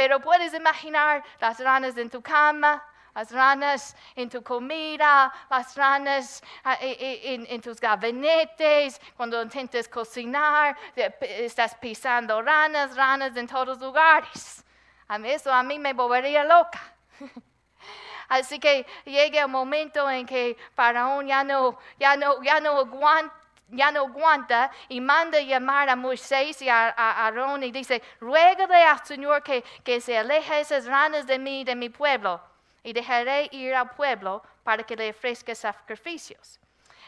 Pero 0.00 0.18
puedes 0.18 0.54
imaginar 0.54 1.22
las 1.38 1.60
ranas 1.60 1.94
en 1.98 2.08
tu 2.08 2.22
cama, 2.22 2.82
las 3.14 3.30
ranas 3.30 3.94
en 4.16 4.30
tu 4.30 4.42
comida, 4.42 5.30
las 5.50 5.76
ranas 5.76 6.42
ah, 6.64 6.78
e, 6.80 6.92
e, 6.92 7.54
en, 7.54 7.60
tus 7.60 7.78
gabinetes, 7.78 8.98
cuando 9.14 9.42
intentas 9.42 9.86
cocinar, 9.88 10.74
estás 11.20 11.74
pisando 11.74 12.40
ranas, 12.40 12.96
ranas 12.96 13.36
en 13.36 13.46
todos 13.46 13.78
lugares. 13.78 14.64
A 15.06 15.18
mí 15.18 15.28
eso 15.28 15.52
a 15.52 15.62
mí 15.62 15.78
me 15.78 15.92
volvería 15.92 16.44
loca. 16.44 16.80
Así 18.30 18.58
que 18.58 18.86
llega 19.04 19.42
el 19.42 19.48
momento 19.48 20.08
en 20.08 20.24
que 20.24 20.56
Faraón 20.74 21.26
ya 21.26 21.44
no, 21.44 21.78
ya 21.98 22.16
no, 22.16 22.42
ya 22.42 22.58
no 22.58 22.78
aguanta 22.78 23.39
ya 23.70 23.90
no 23.90 24.00
aguanta 24.00 24.70
y 24.88 25.00
manda 25.00 25.40
llamar 25.40 25.88
a 25.88 25.96
Moisés 25.96 26.60
y 26.62 26.68
a, 26.68 26.88
Aarón 26.90 27.62
y 27.62 27.70
dice, 27.70 28.02
ruégale 28.20 28.82
al 28.82 29.04
Señor 29.04 29.42
que, 29.42 29.62
que 29.84 30.00
se 30.00 30.18
aleje 30.18 30.60
esas 30.60 30.86
ranas 30.86 31.26
de 31.26 31.38
mí, 31.38 31.64
de 31.64 31.74
mi 31.74 31.88
pueblo, 31.88 32.40
y 32.82 32.92
dejaré 32.92 33.48
ir 33.52 33.74
al 33.74 33.90
pueblo 33.90 34.42
para 34.62 34.82
que 34.82 34.96
le 34.96 35.10
ofrezca 35.10 35.54
sacrificios. 35.54 36.58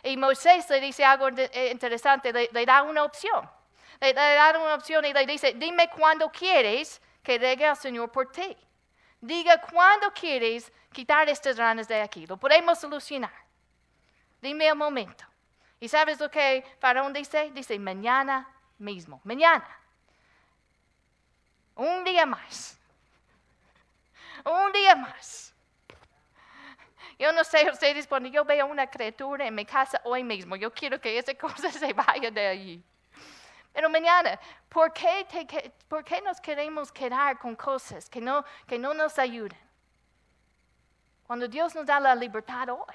Y 0.02 0.16
Moisés 0.16 0.68
le 0.68 0.80
dice 0.80 1.04
algo 1.04 1.28
eh, 1.28 1.70
interesante, 1.70 2.32
le, 2.32 2.66
da 2.66 2.82
una 2.82 3.04
opción. 3.04 3.48
Le, 4.00 4.12
da 4.12 4.58
una 4.58 4.74
opción 4.74 5.04
y 5.04 5.12
le 5.12 5.26
dice, 5.26 5.52
dime 5.54 5.88
cuándo 5.88 6.30
quieres 6.30 7.00
que 7.22 7.38
llegue 7.38 7.66
al 7.66 7.76
Señor 7.76 8.10
por 8.10 8.30
ti. 8.32 8.56
Diga 9.20 9.60
cuándo 9.60 10.12
quieres 10.12 10.72
quitar 10.92 11.28
estas 11.28 11.56
ranas 11.56 11.86
de 11.86 12.00
aquí. 12.00 12.26
Lo 12.26 12.36
podemos 12.36 12.80
solucionar. 12.80 13.32
Dime 14.40 14.66
el 14.66 14.74
momento. 14.74 15.24
¿Y 15.82 15.88
sabes 15.88 16.20
lo 16.20 16.30
que 16.30 16.64
Faraón 16.78 17.12
dice? 17.12 17.50
Dice, 17.50 17.76
mañana 17.76 18.48
mismo, 18.78 19.20
mañana. 19.24 19.66
Un 21.74 22.04
día 22.04 22.24
más. 22.24 22.78
Un 24.44 24.70
día 24.70 24.94
más. 24.94 25.52
Yo 27.18 27.32
no 27.32 27.42
sé 27.42 27.68
ustedes, 27.68 28.06
cuando 28.06 28.28
yo 28.28 28.44
veo 28.44 28.64
una 28.66 28.86
criatura 28.86 29.44
en 29.44 29.56
mi 29.56 29.64
casa 29.64 30.00
hoy 30.04 30.22
mismo, 30.22 30.54
yo 30.54 30.72
quiero 30.72 31.00
que 31.00 31.18
esa 31.18 31.34
cosa 31.46 31.72
se 31.72 31.92
vaya 31.92 32.30
de 32.30 32.46
allí. 32.46 32.84
Pero 33.72 33.90
mañana, 33.90 34.38
¿por 34.68 34.92
qué, 34.92 35.26
¿por 35.88 36.04
qué 36.04 36.22
nos 36.22 36.40
queremos 36.40 36.92
quedar 36.92 37.40
con 37.40 37.56
cosas 37.56 38.08
que 38.08 38.20
no, 38.20 38.44
que 38.68 38.78
no 38.78 38.94
nos 38.94 39.18
ayudan? 39.18 39.58
Cuando 41.26 41.48
Dios 41.48 41.74
nos 41.74 41.86
da 41.86 41.98
la 41.98 42.14
libertad 42.14 42.68
hoy. 42.68 42.94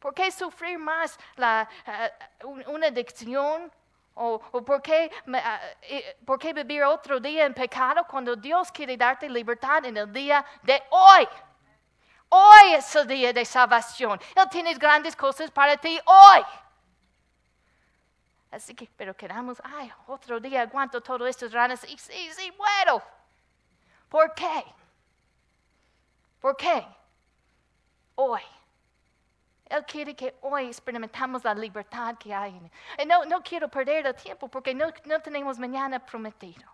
¿Por 0.00 0.14
qué 0.14 0.32
sufrir 0.32 0.78
más 0.78 1.18
la, 1.36 1.68
eh, 1.86 2.10
una 2.66 2.86
adicción? 2.86 3.70
¿O, 4.14 4.38
por, 4.40 4.82
qué, 4.82 5.10
eh, 5.82 6.18
por, 6.26 6.38
qué, 6.38 6.52
vivir 6.52 6.82
otro 6.82 7.20
día 7.20 7.46
en 7.46 7.54
pecado 7.54 8.04
cuando 8.08 8.34
Dios 8.34 8.70
quiere 8.72 8.96
darte 8.96 9.28
libertad 9.28 9.84
en 9.84 9.96
el 9.96 10.12
día 10.12 10.44
de 10.62 10.82
hoy? 10.90 11.28
Hoy 12.28 12.74
es 12.74 12.94
el 12.96 13.06
día 13.06 13.32
de 13.32 13.44
salvación. 13.44 14.20
Él 14.34 14.48
tiene 14.50 14.74
grandes 14.74 15.14
cosas 15.14 15.50
para 15.50 15.76
ti 15.76 15.98
hoy. 16.04 16.42
Así 18.50 18.74
que, 18.74 18.88
pero 18.96 19.14
quedamos, 19.14 19.60
ay, 19.64 19.92
otro 20.06 20.40
día 20.40 20.62
aguanto 20.62 21.00
todo 21.00 21.26
estos 21.26 21.52
ranas. 21.52 21.84
Y 21.84 21.96
sí, 21.98 22.30
sí, 22.32 22.50
bueno. 22.50 23.02
¿Por 24.08 24.34
qué? 24.34 24.64
¿Por 26.40 26.56
qué? 26.56 26.86
Hoy 28.16 28.42
él 29.70 29.84
quiere 29.86 30.14
que 30.14 30.34
hoy 30.42 30.66
experimentamos 30.66 31.44
la 31.44 31.54
libertad 31.54 32.16
que 32.18 32.34
hay. 32.34 32.60
Y 32.98 33.06
no, 33.06 33.24
no 33.24 33.40
quiero 33.40 33.68
perder 33.68 34.06
el 34.06 34.14
tiempo 34.14 34.48
porque 34.48 34.74
no, 34.74 34.86
no 35.04 35.20
tenemos 35.20 35.58
mañana 35.58 36.04
prometido. 36.04 36.68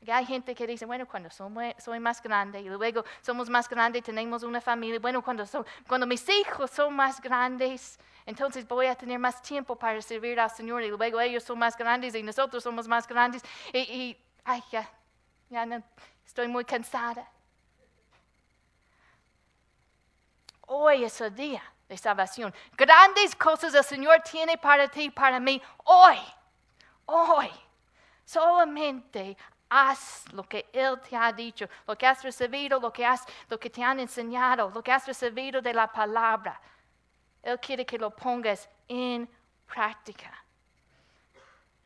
Y 0.00 0.10
hay 0.10 0.24
gente 0.24 0.54
que 0.54 0.66
dice, 0.66 0.86
bueno, 0.86 1.06
cuando 1.06 1.28
soy, 1.28 1.74
soy, 1.76 2.00
más 2.00 2.22
grande 2.22 2.60
y 2.60 2.68
luego 2.68 3.04
somos 3.20 3.50
más 3.50 3.68
grandes 3.68 4.00
y 4.00 4.02
tenemos 4.02 4.42
una 4.42 4.60
familia, 4.60 4.98
bueno, 4.98 5.22
cuando, 5.22 5.44
cuando 5.86 6.06
mis 6.06 6.26
hijos 6.26 6.70
son 6.70 6.94
más 6.94 7.20
grandes, 7.20 7.98
entonces 8.24 8.66
voy 8.66 8.86
a 8.86 8.94
tener 8.94 9.18
más 9.18 9.42
tiempo 9.42 9.76
para 9.76 10.00
servir 10.00 10.40
al 10.40 10.50
Señor 10.50 10.82
y 10.84 10.88
luego 10.88 11.20
ellos 11.20 11.42
son 11.42 11.58
más 11.58 11.76
grandes 11.76 12.14
y 12.14 12.22
nosotros 12.22 12.62
somos 12.62 12.88
más 12.88 13.06
grandes 13.06 13.42
y, 13.74 13.78
y 13.78 14.16
ay, 14.44 14.62
ya, 14.70 14.88
ya 15.50 15.66
no, 15.66 15.82
estoy 16.24 16.48
muy 16.48 16.64
cansada. 16.64 17.28
Hoy 20.72 21.02
es 21.02 21.20
el 21.20 21.34
día 21.34 21.60
de 21.88 21.98
salvación. 21.98 22.54
Grandes 22.76 23.34
cosas 23.34 23.74
el 23.74 23.82
Señor 23.82 24.20
tiene 24.22 24.56
para 24.56 24.86
ti, 24.86 25.10
para 25.10 25.40
mí. 25.40 25.60
Hoy, 25.82 26.16
hoy. 27.06 27.50
Solamente 28.24 29.36
haz 29.68 30.32
lo 30.32 30.44
que 30.44 30.70
Él 30.72 31.00
te 31.00 31.16
ha 31.16 31.32
dicho, 31.32 31.68
lo 31.88 31.98
que 31.98 32.06
has 32.06 32.22
recibido, 32.22 32.78
lo 32.78 32.92
que, 32.92 33.04
has, 33.04 33.26
lo 33.48 33.58
que 33.58 33.68
te 33.68 33.82
han 33.82 33.98
enseñado, 33.98 34.70
lo 34.70 34.80
que 34.80 34.92
has 34.92 35.08
recibido 35.08 35.60
de 35.60 35.74
la 35.74 35.90
palabra. 35.90 36.60
Él 37.42 37.58
quiere 37.58 37.84
que 37.84 37.98
lo 37.98 38.14
pongas 38.14 38.70
en 38.86 39.28
práctica. 39.66 40.39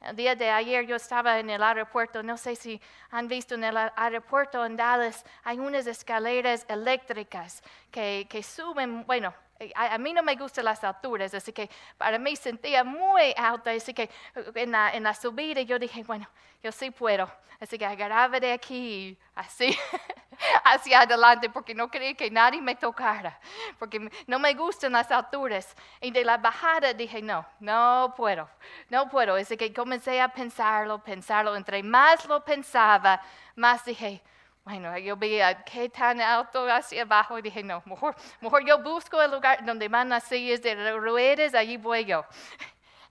El 0.06 0.16
día 0.16 0.34
de 0.34 0.50
ayer 0.50 0.86
yo 0.86 0.96
estaba 0.96 1.38
en 1.38 1.48
el 1.48 1.62
aeropuerto, 1.62 2.22
no 2.22 2.36
sé 2.36 2.56
si 2.56 2.80
han 3.10 3.26
visto 3.26 3.54
en 3.54 3.64
el 3.64 3.76
aeropuerto 3.76 4.64
en 4.66 4.76
Dallas, 4.76 5.24
hay 5.44 5.58
unas 5.58 5.86
escaleras 5.86 6.66
eléctricas 6.68 7.62
que, 7.90 8.26
que 8.28 8.42
suben, 8.42 9.06
bueno, 9.06 9.32
a, 9.74 9.98
mí 9.98 10.12
no 10.12 10.22
me 10.22 10.34
gustan 10.36 10.64
las 10.64 10.82
alturas, 10.84 11.32
así 11.34 11.52
que 11.52 11.70
para 11.96 12.18
mí 12.18 12.36
sentía 12.36 12.84
muy 12.84 13.34
alta, 13.36 13.70
así 13.70 13.94
que 13.94 14.10
en 14.54 14.72
la, 14.72 14.92
en 14.92 15.04
la 15.04 15.14
subida 15.14 15.62
yo 15.62 15.78
dije, 15.78 16.02
bueno, 16.02 16.28
yo 16.62 16.72
sí 16.72 16.90
puedo. 16.90 17.30
Así 17.60 17.78
que 17.78 17.86
agarraba 17.86 18.40
de 18.40 18.52
aquí 18.52 19.16
así 19.34 19.74
hacia 20.64 21.00
adelante 21.00 21.48
porque 21.48 21.74
no 21.74 21.88
quería 21.90 22.12
que 22.14 22.30
nadie 22.30 22.60
me 22.60 22.74
tocara, 22.74 23.38
porque 23.78 24.10
no 24.26 24.38
me 24.38 24.52
gustan 24.54 24.92
las 24.92 25.10
alturas. 25.10 25.74
Y 26.00 26.10
de 26.10 26.24
la 26.24 26.36
bajada 26.36 26.92
dije, 26.92 27.22
no, 27.22 27.46
no 27.60 28.12
puedo, 28.16 28.48
no 28.90 29.08
puedo. 29.08 29.36
Así 29.36 29.56
que 29.56 29.72
comencé 29.72 30.20
a 30.20 30.28
pensarlo, 30.28 30.98
pensarlo. 31.02 31.54
Entre 31.56 31.82
más 31.82 32.26
lo 32.26 32.44
pensaba, 32.44 33.22
más 33.54 33.84
dije, 33.84 34.20
bueno, 34.64 34.96
yo 34.98 35.16
veía 35.16 35.62
qué 35.62 35.90
tan 35.90 36.20
alto 36.20 36.66
hacia 36.70 37.02
abajo 37.02 37.38
y 37.38 37.42
dije, 37.42 37.62
no, 37.62 37.82
mejor, 37.84 38.16
mejor 38.40 38.64
yo 38.66 38.82
busco 38.82 39.20
el 39.20 39.30
lugar 39.30 39.64
donde 39.64 39.88
van 39.88 40.08
las 40.08 40.24
sillas 40.24 40.62
de 40.62 40.92
ruedas, 40.96 41.54
allí 41.54 41.76
voy 41.76 42.04
yo. 42.04 42.24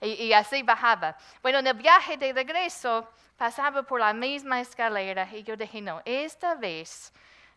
Y, 0.00 0.24
y, 0.24 0.32
así 0.34 0.62
bajaba. 0.62 1.16
Bueno, 1.40 1.60
en 1.60 1.66
el 1.66 1.74
viaje 1.74 2.18
de 2.18 2.30
regreso, 2.34 3.08
pasaba 3.38 3.82
por 3.84 4.00
la 4.00 4.12
misma 4.12 4.60
escalera 4.60 5.26
y 5.32 5.42
yo 5.42 5.56
dije, 5.56 5.80
no, 5.80 6.02
esta 6.04 6.56
vez 6.56 7.10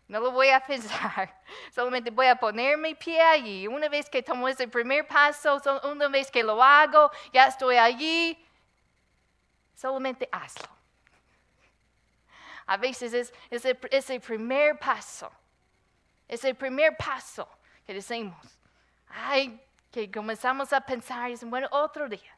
no 0.07 0.21
lo 0.21 0.31
voy 0.31 0.49
a 0.49 0.61
pensar, 0.61 1.35
solamente 1.75 2.09
voy 2.09 2.27
a 2.27 2.35
poner 2.35 2.77
mi 2.77 2.95
pie 2.95 3.21
allí. 3.21 3.67
Una 3.67 3.89
vez 3.89 4.09
que 4.09 4.23
tomo 4.23 4.47
ese 4.47 4.67
primer 4.67 5.05
paso, 5.05 5.61
una 5.83 6.07
vez 6.07 6.31
que 6.31 6.43
lo 6.43 6.63
hago, 6.63 7.11
ya 7.33 7.47
estoy 7.47 7.75
allí, 7.75 8.37
solamente 9.75 10.29
hazlo. 10.31 10.76
A 12.67 12.75
veces 12.75 13.13
es 13.13 13.33
ese, 13.49 14.19
primer 14.19 14.77
paso, 14.77 15.31
ese 16.27 16.53
primer 16.53 16.95
paso 16.97 17.47
que 17.85 17.93
decimos, 17.93 18.37
ay, 19.07 19.59
que 19.89 20.11
comenzamos 20.11 20.73
a 20.73 20.81
pensar 20.81 21.29
y 21.29 21.31
dicen, 21.31 21.49
bueno, 21.49 21.69
otro 21.71 22.09
día. 22.09 22.37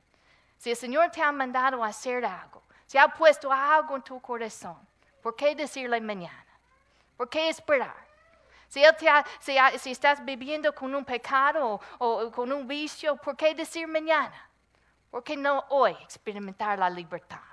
Si 0.57 0.69
el 0.69 0.75
Señor 0.75 1.09
te 1.09 1.21
ha 1.21 1.31
mandado 1.31 1.83
a 1.83 1.87
hacer 1.87 2.23
algo, 2.23 2.61
si 2.85 2.97
ha 2.97 3.07
puesto 3.07 3.51
algo 3.51 3.95
en 3.95 4.03
tu 4.03 4.21
corazón, 4.21 4.77
¿por 5.21 5.35
qué 5.35 5.55
decirle 5.55 5.99
mañana? 5.99 6.45
¿Por 7.17 7.27
qué 7.27 7.49
esperar? 7.49 8.07
Si, 8.67 8.83
si, 9.79 9.91
estás 9.91 10.23
viviendo 10.23 10.75
con 10.75 10.93
un 10.93 11.03
pecado 11.03 11.81
o, 11.97 12.31
con 12.31 12.51
un 12.51 12.67
vicio, 12.67 13.15
¿por 13.15 13.35
qué 13.35 13.55
decir 13.55 13.87
mañana? 13.87 14.47
¿Por 15.09 15.23
qué 15.23 15.35
no 15.35 15.65
hoy 15.69 15.93
experimentar 16.03 16.77
la 16.77 16.87
libertad? 16.87 17.48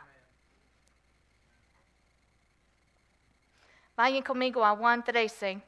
Vayan 3.97 4.23
conmigo 4.23 4.63
a 4.63 4.77
Juan 4.77 5.03
13. 5.03 5.63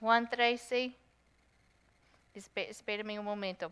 Juan 0.00 0.28
13. 0.28 0.94
Espérame 2.34 3.18
un 3.18 3.24
momento. 3.24 3.70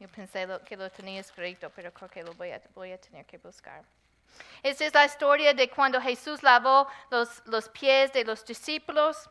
Yo 0.00 0.08
pensé 0.08 0.46
que 0.66 0.76
lo 0.76 0.90
tenía 0.90 1.20
escrito, 1.20 1.70
pero 1.70 1.92
creo 1.92 2.08
que 2.08 2.22
lo 2.22 2.34
voy 2.34 2.50
a, 2.50 2.60
voy 2.74 2.92
a 2.92 2.98
tener 2.98 3.24
que 3.24 3.38
buscar. 3.38 3.84
Esta 4.62 4.84
es 4.86 4.94
la 4.94 5.04
historia 5.04 5.54
de 5.54 5.68
cuando 5.68 6.00
Jesús 6.00 6.42
lavó 6.42 6.88
los, 7.10 7.42
los 7.46 7.68
pies 7.68 8.12
de 8.12 8.24
los 8.24 8.44
discípulos. 8.44 9.28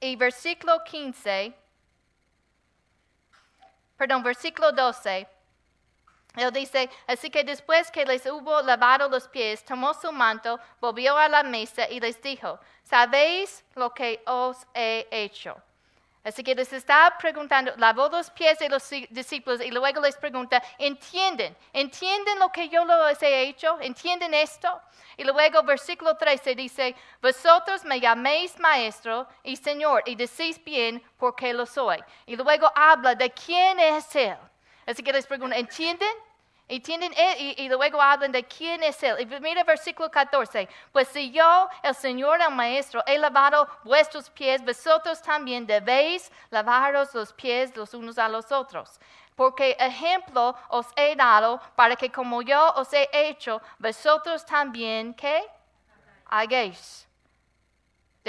Y 0.00 0.14
versículo 0.16 0.82
15, 0.84 1.52
perdón, 3.96 4.22
versículo 4.22 4.72
12. 4.72 5.26
Él 6.36 6.52
dice, 6.52 6.88
así 7.08 7.30
que 7.30 7.42
después 7.42 7.90
que 7.90 8.04
les 8.04 8.24
hubo 8.26 8.62
lavado 8.62 9.08
los 9.08 9.26
pies, 9.26 9.64
tomó 9.64 9.92
su 9.92 10.12
manto, 10.12 10.60
volvió 10.80 11.16
a 11.16 11.28
la 11.28 11.42
mesa 11.42 11.88
y 11.90 11.98
les 11.98 12.22
dijo, 12.22 12.60
¿sabéis 12.84 13.64
lo 13.74 13.92
que 13.92 14.22
os 14.24 14.64
he 14.72 15.08
hecho? 15.10 15.60
Así 16.28 16.44
que 16.44 16.54
les 16.54 16.70
está 16.74 17.16
preguntando, 17.18 17.72
lavó 17.78 18.10
los 18.10 18.28
pies 18.30 18.58
de 18.58 18.68
los 18.68 18.86
discípulos 19.08 19.62
y 19.62 19.70
luego 19.70 20.02
les 20.02 20.14
pregunta, 20.14 20.62
¿entienden? 20.78 21.56
¿Entienden 21.72 22.38
lo 22.38 22.52
que 22.52 22.68
yo 22.68 22.84
les 22.84 23.22
he 23.22 23.44
hecho? 23.44 23.78
¿Entienden 23.80 24.34
esto? 24.34 24.68
Y 25.16 25.24
luego 25.24 25.62
versículo 25.62 26.18
13 26.18 26.54
dice, 26.54 26.94
vosotros 27.22 27.82
me 27.86 27.98
llaméis 27.98 28.58
maestro 28.60 29.26
y 29.42 29.56
señor 29.56 30.02
y 30.04 30.16
decís 30.16 30.62
bien 30.62 31.02
porque 31.16 31.54
lo 31.54 31.64
soy. 31.64 31.98
Y 32.26 32.36
luego 32.36 32.70
habla 32.74 33.14
de 33.14 33.30
quién 33.30 33.80
es 33.80 34.14
él. 34.14 34.36
Así 34.86 35.02
que 35.02 35.14
les 35.14 35.26
pregunto, 35.26 35.56
¿entienden? 35.56 36.12
¿Entienden? 36.70 37.14
Eh, 37.16 37.54
y, 37.56 37.68
luego 37.70 38.00
hablan 38.00 38.30
de 38.30 38.44
quién 38.44 38.82
es 38.82 39.02
Él. 39.02 39.16
Y 39.20 39.40
mira 39.40 39.64
versículo 39.64 40.10
14. 40.10 40.68
Pues 40.92 41.08
si 41.08 41.30
yo, 41.30 41.66
el 41.82 41.94
Señor, 41.94 42.42
el 42.42 42.54
Maestro, 42.54 43.02
he 43.06 43.18
lavado 43.18 43.66
vuestros 43.84 44.28
pies, 44.28 44.62
vosotros 44.62 45.22
también 45.22 45.66
debéis 45.66 46.30
lavaros 46.50 47.14
los 47.14 47.32
pies 47.32 47.74
los 47.74 47.94
unos 47.94 48.18
a 48.18 48.28
los 48.28 48.52
otros. 48.52 49.00
Porque 49.34 49.76
ejemplo 49.80 50.54
os 50.68 50.86
he 50.94 51.16
dado 51.16 51.58
para 51.74 51.96
que 51.96 52.12
como 52.12 52.42
yo 52.42 52.72
os 52.74 52.92
he 52.92 53.08
hecho, 53.12 53.62
vosotros 53.78 54.44
también, 54.44 55.14
¿qué? 55.14 55.42
Hagáis. 56.26 57.07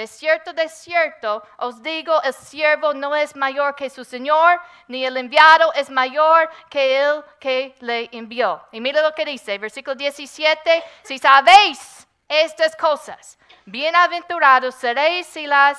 De 0.00 0.06
cierto, 0.06 0.54
de 0.54 0.66
cierto, 0.70 1.42
os 1.58 1.82
digo, 1.82 2.22
el 2.22 2.32
siervo 2.32 2.94
no 2.94 3.14
es 3.14 3.36
mayor 3.36 3.74
que 3.74 3.90
su 3.90 4.02
Señor, 4.02 4.58
ni 4.88 5.04
el 5.04 5.14
enviado 5.18 5.74
es 5.74 5.90
mayor 5.90 6.48
que 6.70 7.02
el 7.02 7.22
que 7.38 7.74
le 7.80 8.08
envió. 8.10 8.66
Y 8.72 8.80
mira 8.80 9.02
lo 9.02 9.14
que 9.14 9.26
dice, 9.26 9.58
versículo 9.58 9.94
17, 9.94 10.82
si 11.02 11.18
sabéis 11.18 12.08
estas 12.26 12.74
cosas, 12.76 13.38
bienaventurados 13.66 14.74
seréis 14.74 15.26
si 15.26 15.46
las 15.46 15.76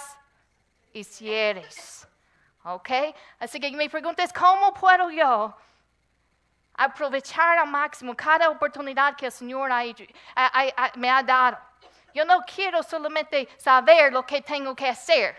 hiciereis. 0.93 2.07
¿Ok? 2.63 2.89
Así 3.39 3.60
que 3.60 3.71
mi 3.71 3.89
pregunta 3.89 4.21
es, 4.21 4.31
¿cómo 4.31 4.71
puedo 4.71 5.10
yo 5.10 5.51
aprovechar 6.75 7.57
al 7.57 7.67
máximo 7.67 8.15
cada 8.15 8.51
oportunidad 8.51 9.15
que 9.15 9.25
el 9.25 9.31
Señor 9.31 9.71
me 10.95 11.10
ha 11.10 11.23
dado? 11.23 11.70
Yo 12.13 12.26
no 12.26 12.41
quiero 12.41 12.84
solamente 12.84 13.47
saber 13.58 14.12
lo 14.12 14.26
que 14.26 14.41
tengo 14.41 14.76
que 14.76 14.88
hacer. 14.88 15.36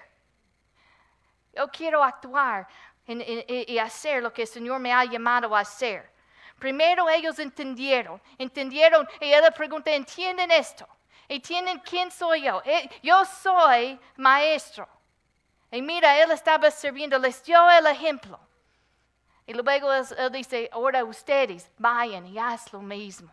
Yo 1.54 1.68
quiero 1.68 2.02
actuar 2.02 2.66
y 3.06 3.78
hacer 3.78 4.22
lo 4.22 4.32
que 4.32 4.42
el 4.42 4.48
Señor 4.48 4.78
me 4.80 4.92
ha 4.92 5.04
llamado 5.04 5.54
a 5.54 5.60
hacer. 5.60 6.10
Primero 6.58 7.10
ellos 7.10 7.38
entendieron, 7.40 8.22
entendieron, 8.38 9.08
y 9.20 9.32
él 9.32 9.42
le 9.42 9.50
pregunta, 9.50 9.90
¿entienden 9.90 10.50
esto? 10.52 10.86
¿Entienden 11.28 11.80
quién 11.80 12.10
soy 12.10 12.42
yo? 12.42 12.62
Eh, 12.64 12.88
yo 13.02 13.24
soy 13.24 13.98
maestro. 14.16 14.88
Y 15.72 15.82
mira, 15.82 16.22
él 16.22 16.30
estaba 16.30 16.70
sirviendo, 16.70 17.18
les 17.18 17.42
dio 17.42 17.68
el 17.70 17.86
ejemplo. 17.86 18.38
Y 19.46 19.54
luego 19.54 19.92
él, 19.92 20.06
dice, 20.30 20.68
ahora 20.72 21.02
ustedes 21.02 21.68
vayan 21.78 22.26
y 22.26 22.38
haz 22.38 22.72
lo 22.72 22.80
mismo. 22.80 23.32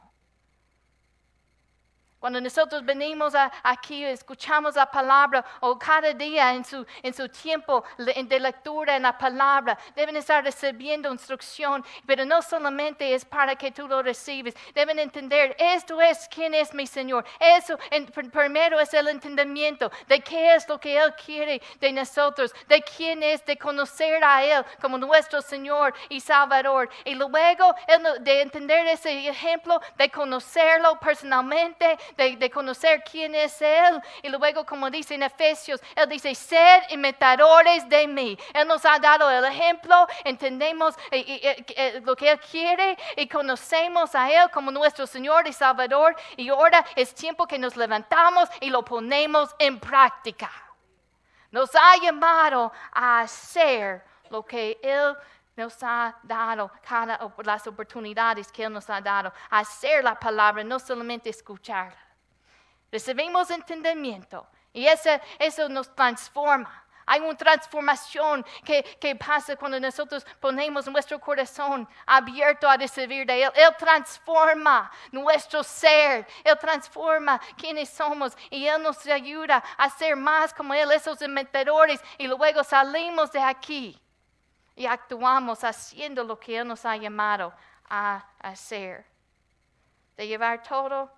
Cuando 2.19 2.41
nosotros 2.41 2.84
venimos 2.84 3.34
aquí, 3.63 4.03
escuchamos 4.03 4.75
la 4.75 4.91
palabra 4.91 5.45
o 5.62 5.79
cada 5.79 6.13
día 6.13 6.53
en 6.53 6.65
su, 6.65 6.86
en 7.01 7.13
su 7.13 7.29
tiempo 7.29 7.84
de 7.97 8.39
lectura 8.39 8.97
en 8.97 9.03
la 9.03 9.17
palabra, 9.17 9.77
deben 9.95 10.17
estar 10.17 10.43
recibiendo 10.43 11.10
instrucción, 11.12 11.84
pero 12.05 12.25
no 12.25 12.41
solamente 12.41 13.13
es 13.13 13.23
para 13.23 13.55
que 13.55 13.71
tú 13.71 13.88
lo 13.88 14.03
recibes, 14.03 14.53
deben 14.73 14.99
entender, 14.99 15.55
esto 15.58 16.01
es 16.01 16.27
quién 16.27 16.53
es 16.53 16.73
mi 16.73 16.86
Señor. 16.86 17.25
Eso 17.39 17.77
primero 18.34 18.82
es 18.82 18.93
el 18.93 19.08
entendimiento 19.08 19.89
de 20.08 20.19
qué 20.19 20.55
es 20.55 20.67
lo 20.67 20.77
que 20.77 20.97
Él 20.97 21.13
quiere 21.25 21.62
de 21.79 21.93
nosotros, 21.93 22.53
de 22.67 22.82
quién 22.82 23.23
es, 23.23 23.45
de 23.45 23.58
conocer 23.58 24.21
a 24.25 24.43
Él 24.43 24.65
como 24.82 24.97
nuestro 24.97 25.41
Señor 25.41 25.93
y 26.10 26.19
Salvador. 26.19 26.89
Y 27.05 27.15
luego 27.15 27.73
de 28.19 28.41
entender 28.41 28.88
ese 28.88 29.29
ejemplo, 29.29 29.79
de 29.97 30.10
conocerlo 30.10 30.99
personalmente, 30.99 31.97
de, 32.17 32.49
conocer 32.49 33.03
quién 33.09 33.35
es 33.35 33.61
Él. 33.61 34.01
Y 34.21 34.29
luego, 34.29 34.65
como 34.65 34.89
dice 34.89 35.15
en 35.15 35.23
Efesios, 35.23 35.81
Él 35.95 36.09
dice, 36.09 36.33
sed 36.35 36.83
imitadores 36.89 37.87
de 37.89 38.07
mí. 38.07 38.37
Él 38.53 38.67
nos 38.67 38.85
ha 38.85 38.99
dado 38.99 39.29
el 39.29 39.45
ejemplo, 39.45 40.07
entendemos 40.23 40.95
eh, 41.11 41.63
eh, 41.75 42.01
lo 42.03 42.15
que 42.15 42.31
Él 42.31 42.39
quiere 42.39 42.97
y 43.15 43.27
conocemos 43.27 44.15
a 44.15 44.31
Él 44.31 44.49
como 44.51 44.71
nuestro 44.71 45.05
Señor 45.07 45.47
y 45.47 45.53
Salvador. 45.53 46.15
Y 46.37 46.49
ahora 46.49 46.85
es 46.95 47.13
tiempo 47.13 47.47
que 47.47 47.59
nos 47.59 47.75
levantamos 47.75 48.49
y 48.59 48.69
lo 48.69 48.83
ponemos 48.83 49.55
en 49.59 49.79
práctica. 49.79 50.51
Nos 51.51 51.73
ha 51.75 51.97
llamado 52.01 52.71
a 52.91 53.21
hacer 53.21 54.03
lo 54.29 54.45
que 54.45 54.79
Él 54.83 55.15
nos 55.55 55.77
ha 55.83 56.15
dado, 56.23 56.71
cada, 56.88 57.19
las 57.43 57.67
oportunidades 57.67 58.51
que 58.51 58.63
Él 58.63 58.73
nos 58.73 58.89
ha 58.89 59.01
dado, 59.01 59.33
hacer 59.49 60.03
la 60.03 60.17
palabra, 60.17 60.63
no 60.63 60.79
solamente 60.79 61.29
escucharla. 61.29 61.97
Recibimos 62.91 63.51
entendimiento 63.51 64.47
y 64.73 64.85
eso, 64.88 65.09
eso 65.38 65.69
nos 65.69 65.93
transforma. 65.93 66.85
Hay 67.05 67.21
una 67.21 67.35
transformación 67.35 68.45
que, 68.63 68.83
que, 68.83 69.15
pasa 69.15 69.55
cuando 69.55 69.79
nosotros 69.79 70.23
ponemos 70.39 70.88
nuestro 70.88 71.19
corazón 71.19 71.88
abierto 72.05 72.69
a 72.69 72.77
recibir 72.77 73.25
de 73.25 73.43
Él. 73.43 73.51
Él 73.55 73.75
transforma 73.79 74.91
nuestro 75.12 75.63
ser, 75.63 76.27
Él 76.43 76.57
transforma 76.59 77.41
quienes 77.57 77.89
somos 77.89 78.38
y 78.51 78.67
Él 78.67 78.83
nos 78.83 79.03
ayuda 79.07 79.63
a 79.75 79.89
ser 79.89 80.15
más 80.15 80.53
como 80.53 80.75
Él, 80.75 80.91
esos 80.91 81.19
inventadores. 81.23 81.99
Y 82.19 82.27
luego 82.27 82.63
salimos 82.63 83.31
de 83.31 83.39
aquí 83.39 83.99
y 84.79 84.85
actuamos 84.85 85.65
haciendo 85.65 86.23
lo 86.23 86.39
que 86.39 86.57
Él 86.57 86.65
nos 86.65 86.85
ha 86.85 86.95
llamado 86.95 87.53
a 87.89 88.23
hacer. 88.39 89.05
de 90.15 90.25
llevar 90.25 90.63
todo 90.63 91.11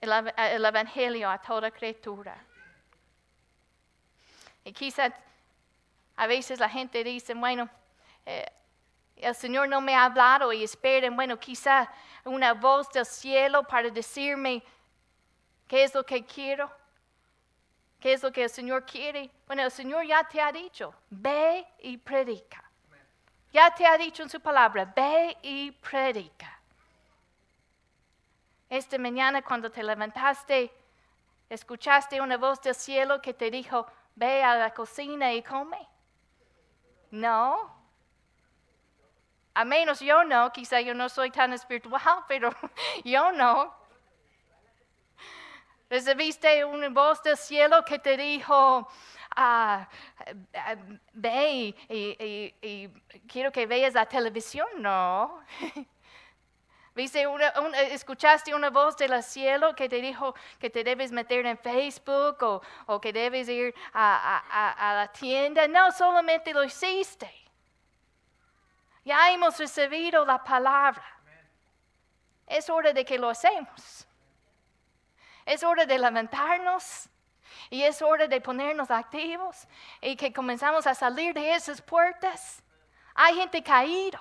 el, 0.00 0.12
el 0.36 0.64
Evangelio 0.64 1.28
a 1.28 1.38
toda 1.38 1.72
criatura. 1.72 2.36
Y 4.62 4.72
quizás 4.72 5.12
a 6.14 6.26
veces 6.28 6.60
la 6.60 6.68
gente 6.68 7.02
dice, 7.02 7.34
bueno, 7.34 7.68
eh, 8.24 8.46
el 9.16 9.34
Señor 9.34 9.68
no 9.68 9.80
me 9.80 9.96
ha 9.96 10.04
hablado 10.04 10.52
y 10.52 10.62
esperen, 10.62 11.16
bueno, 11.16 11.40
quizá 11.40 11.90
una 12.24 12.54
voz 12.54 12.88
del 12.90 13.06
cielo 13.06 13.64
para 13.64 13.90
decirme 13.90 14.62
qué 15.66 15.82
es 15.82 15.92
lo 15.92 16.04
que 16.04 16.24
quiero, 16.24 16.70
qué 18.06 18.12
es 18.12 18.22
lo 18.22 18.30
que 18.30 18.44
el 18.44 18.50
Señor 18.50 18.86
quiere. 18.86 19.28
Bueno, 19.48 19.62
el 19.62 19.70
Señor 19.72 20.06
ya 20.06 20.22
te 20.22 20.40
ha 20.40 20.52
dicho, 20.52 20.94
ve 21.10 21.66
y 21.80 21.96
predica. 21.96 22.62
Ya 23.52 23.74
te 23.74 23.84
ha 23.84 23.98
dicho 23.98 24.22
en 24.22 24.30
su 24.30 24.38
palabra, 24.38 24.84
ve 24.94 25.36
y 25.42 25.72
predica. 25.72 26.56
Esta 28.70 28.96
mañana 28.96 29.42
cuando 29.42 29.72
te 29.72 29.82
levantaste, 29.82 30.70
escuchaste 31.50 32.20
una 32.20 32.36
voz 32.36 32.62
del 32.62 32.76
cielo 32.76 33.20
que 33.20 33.34
te 33.34 33.50
dijo, 33.50 33.88
ve 34.14 34.40
a 34.40 34.54
la 34.54 34.72
cocina 34.72 35.32
y 35.32 35.42
come. 35.42 35.88
No. 37.10 37.74
A 39.52 39.64
menos 39.64 39.98
yo 39.98 40.22
no, 40.22 40.52
quizá 40.52 40.80
yo 40.80 40.94
no 40.94 41.08
soy 41.08 41.32
tan 41.32 41.52
espiritual, 41.54 42.24
pero 42.28 42.54
yo 43.04 43.32
no. 43.32 43.74
Recibiste 45.88 46.64
una 46.64 46.88
voz 46.88 47.22
del 47.22 47.36
cielo 47.36 47.84
que 47.84 47.98
te 47.98 48.16
dijo, 48.16 48.88
ah, 49.36 49.88
ah, 50.54 50.74
ve 51.12 51.74
y, 51.88 52.92
quiero 53.28 53.52
que 53.52 53.66
veas 53.66 53.94
la 53.94 54.06
televisión. 54.06 54.66
No. 54.78 55.40
¿Viste 56.94 57.26
una- 57.26 57.52
una- 57.60 57.80
¿Escuchaste 57.82 58.54
una 58.54 58.70
voz 58.70 58.96
del 58.96 59.22
cielo 59.22 59.74
que 59.76 59.88
te 59.88 60.00
dijo 60.00 60.34
que 60.58 60.70
te 60.70 60.82
debes 60.82 61.12
meter 61.12 61.44
en 61.44 61.58
Facebook 61.58 62.42
o, 62.86 63.00
que 63.00 63.12
debes 63.12 63.48
ir 63.48 63.74
a 63.92 64.94
la 64.96 65.12
tienda? 65.12 65.68
No, 65.68 65.92
solamente 65.92 66.52
lo 66.54 66.64
hiciste. 66.64 67.30
Ya 69.04 69.30
hemos 69.30 69.56
recibido 69.58 70.24
la 70.24 70.42
palabra. 70.42 71.04
Es 72.46 72.68
hora 72.70 72.92
de 72.92 73.04
que 73.04 73.18
lo 73.18 73.28
hacemos. 73.28 74.05
Es 75.46 75.62
hora 75.62 75.86
de 75.86 75.98
levantarnos 75.98 77.08
y 77.70 77.82
es 77.82 78.02
hora 78.02 78.26
de 78.26 78.40
ponernos 78.40 78.90
activos 78.90 79.66
y 80.00 80.16
que 80.16 80.32
comenzamos 80.32 80.86
a 80.86 80.94
salir 80.94 81.32
de 81.32 81.54
esas 81.54 81.80
puertas. 81.80 82.62
Hay 83.14 83.36
gente 83.36 83.62
caído. 83.62 84.20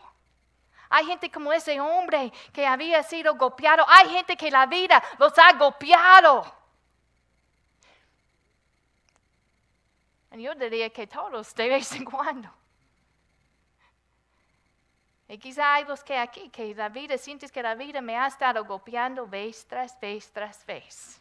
Hay 0.88 1.06
gente 1.06 1.30
como 1.32 1.52
ese 1.52 1.82
hombre 1.82 2.32
que 2.54 2.66
había 2.66 3.04
sido 3.04 3.36
golpeado. 3.36 3.84
Hay 3.90 4.10
gente 4.10 4.38
que 4.38 4.50
la 4.52 4.66
vida 4.68 5.04
los 5.18 5.38
ha 5.38 5.52
golpeado. 5.54 6.46
Y 10.32 10.44
yo 10.44 10.54
diría 10.54 10.90
que 10.90 11.08
todos 11.08 11.56
de 11.56 11.70
vez 11.70 11.92
en 11.94 12.06
cuando. 12.06 12.55
Y 15.28 15.38
quizá 15.38 15.74
hay 15.74 15.86
los 15.86 16.04
que 16.04 16.18
aquí, 16.18 16.50
que 16.50 16.76
la 16.76 16.90
vida, 16.90 17.18
sientes 17.18 17.52
que 17.52 17.64
la 17.64 17.74
vida 17.74 18.00
me 18.00 18.16
ha 18.16 18.28
estado 18.28 18.64
golpeando 18.64 19.26
vez 19.26 19.66
tras 19.66 20.00
vez 20.00 20.32
tras 20.32 20.66
vez. 20.66 21.20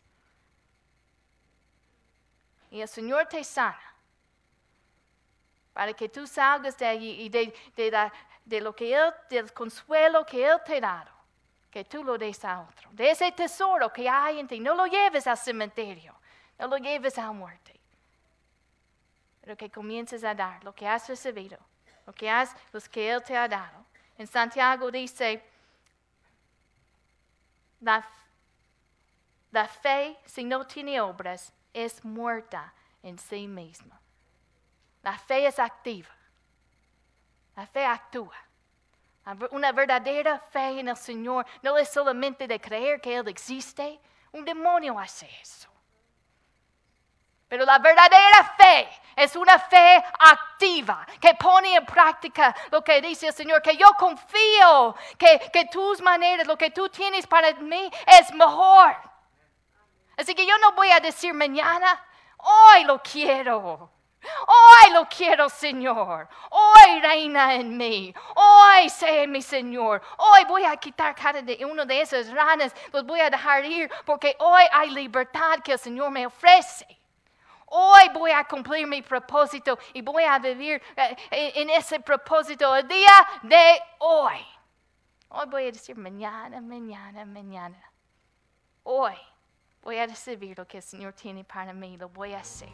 Y 2.70 2.80
el 2.80 2.88
Señor 2.88 3.26
te 3.26 3.42
sana 3.44 3.94
para 5.72 5.92
que 5.92 6.08
tú 6.08 6.26
salgas 6.26 6.78
de 6.78 6.86
allí 6.86 7.22
y 7.22 7.28
de, 7.28 8.60
lo 8.60 8.74
que 8.74 8.94
Él, 8.94 9.12
del 9.28 9.52
consuelo 9.52 10.24
que 10.24 10.46
Él 10.46 10.58
te 10.64 10.76
ha 10.76 10.80
dado, 10.80 11.10
que 11.70 11.84
tú 11.84 12.04
lo 12.04 12.16
des 12.16 12.44
a 12.44 12.60
otro. 12.60 12.88
De 12.92 13.10
ese 13.10 13.30
tesoro 13.32 13.92
que 13.92 14.08
hay 14.08 14.38
en 14.38 14.46
ti, 14.46 14.60
no 14.60 14.74
lo 14.74 14.86
lleves 14.86 15.26
al 15.26 15.36
cementerio, 15.36 16.14
no 16.58 16.68
lo 16.68 16.76
lleves 16.76 17.18
a 17.18 17.32
muerte, 17.32 17.78
pero 19.40 19.56
que 19.56 19.70
comiences 19.70 20.22
a 20.22 20.34
dar 20.34 20.62
lo 20.62 20.72
que 20.72 20.86
has 20.86 21.08
recibido, 21.08 21.58
lo 22.06 22.12
que, 22.12 22.30
has, 22.30 22.54
lo 22.72 22.80
que 22.80 23.10
Él 23.10 23.22
te 23.22 23.36
ha 23.36 23.48
dado. 23.48 23.83
En 24.16 24.26
Santiago 24.26 24.90
dice, 24.90 25.42
la, 27.80 28.06
la 29.50 29.68
fe, 29.68 30.16
si 30.24 30.44
no 30.44 30.66
tiene 30.66 31.00
obras, 31.00 31.52
es 31.72 32.04
muerta 32.04 32.72
en 33.02 33.18
sí 33.18 33.46
misma. 33.46 34.00
La 35.02 35.18
fe 35.18 35.46
es 35.46 35.58
activa. 35.58 36.08
La 37.56 37.66
fe 37.66 37.84
actúa. 37.84 38.36
Una 39.52 39.72
verdadera 39.72 40.38
fe 40.38 40.80
en 40.80 40.88
el 40.88 40.96
Señor 40.96 41.46
no 41.62 41.76
es 41.76 41.88
solamente 41.88 42.46
de 42.46 42.60
creer 42.60 43.00
que 43.00 43.16
Él 43.16 43.28
existe. 43.28 44.00
Un 44.32 44.44
demonio 44.44 44.98
hace 44.98 45.28
eso. 45.40 45.68
Pero 47.48 47.64
la 47.64 47.78
verdadera 47.78 48.54
fe 48.56 48.88
es 49.16 49.36
una 49.36 49.58
fe 49.58 50.02
activa 50.18 51.06
que 51.20 51.34
pone 51.34 51.74
en 51.74 51.86
práctica 51.86 52.54
lo 52.70 52.82
que 52.82 53.00
dice 53.00 53.28
el 53.28 53.34
Señor, 53.34 53.62
que 53.62 53.76
yo 53.76 53.88
confío 53.98 54.94
que, 55.18 55.68
tus 55.70 56.00
maneras, 56.00 56.46
lo 56.46 56.56
que 56.56 56.70
tú 56.70 56.88
tienes 56.88 57.26
para 57.26 57.52
mí 57.54 57.90
es 58.06 58.32
mejor. 58.34 58.96
Así 60.16 60.34
que 60.34 60.46
yo 60.46 60.56
no 60.58 60.72
voy 60.72 60.90
a 60.90 61.00
decir 61.00 61.34
mañana, 61.34 62.04
hoy 62.38 62.84
lo 62.84 63.02
quiero. 63.02 63.90
Hoy 64.46 64.92
lo 64.92 65.06
quiero, 65.06 65.50
Señor. 65.50 66.26
Hoy 66.50 67.00
reina 67.02 67.54
en 67.54 67.76
mí. 67.76 68.14
Hoy 68.34 68.88
sé 68.88 69.26
mi 69.26 69.42
Señor. 69.42 70.00
Hoy 70.16 70.44
voy 70.46 70.64
a 70.64 70.76
quitar 70.78 71.14
cada 71.14 71.42
de 71.42 71.62
uno 71.64 71.84
de 71.84 72.00
esas 72.00 72.30
ranas. 72.30 72.74
Los 72.90 73.04
voy 73.04 73.20
a 73.20 73.28
dejar 73.28 73.64
ir 73.66 73.90
porque 74.06 74.34
hoy 74.38 74.62
hay 74.72 74.90
libertad 74.90 75.60
que 75.62 75.72
el 75.72 75.78
Señor 75.78 76.10
me 76.10 76.26
ofrece. 76.26 77.03
Hoy 77.76 78.08
voy 78.14 78.30
a 78.30 78.44
cumplir 78.44 78.86
mi 78.86 79.02
propósito 79.02 79.76
y 79.92 80.00
voy 80.00 80.22
a 80.22 80.38
vivir 80.38 80.80
eh, 80.96 81.16
en, 81.56 81.70
ese 81.70 81.98
propósito 81.98 82.76
el 82.76 82.86
día 82.86 83.26
de 83.42 83.80
hoy. 83.98 84.38
Hoy 85.30 85.46
voy 85.50 85.62
a 85.64 85.72
decir 85.72 85.96
mañana, 85.96 86.60
mañana, 86.60 87.24
mañana. 87.24 87.92
Hoy 88.84 89.14
voy 89.82 89.98
a 89.98 90.06
recibir 90.06 90.56
lo 90.56 90.68
que 90.68 90.76
el 90.76 90.84
Señor 90.84 91.14
tiene 91.14 91.42
para 91.42 91.72
mí. 91.72 91.96
Lo 91.96 92.08
voy 92.10 92.34
a 92.34 92.38
hacer. 92.38 92.68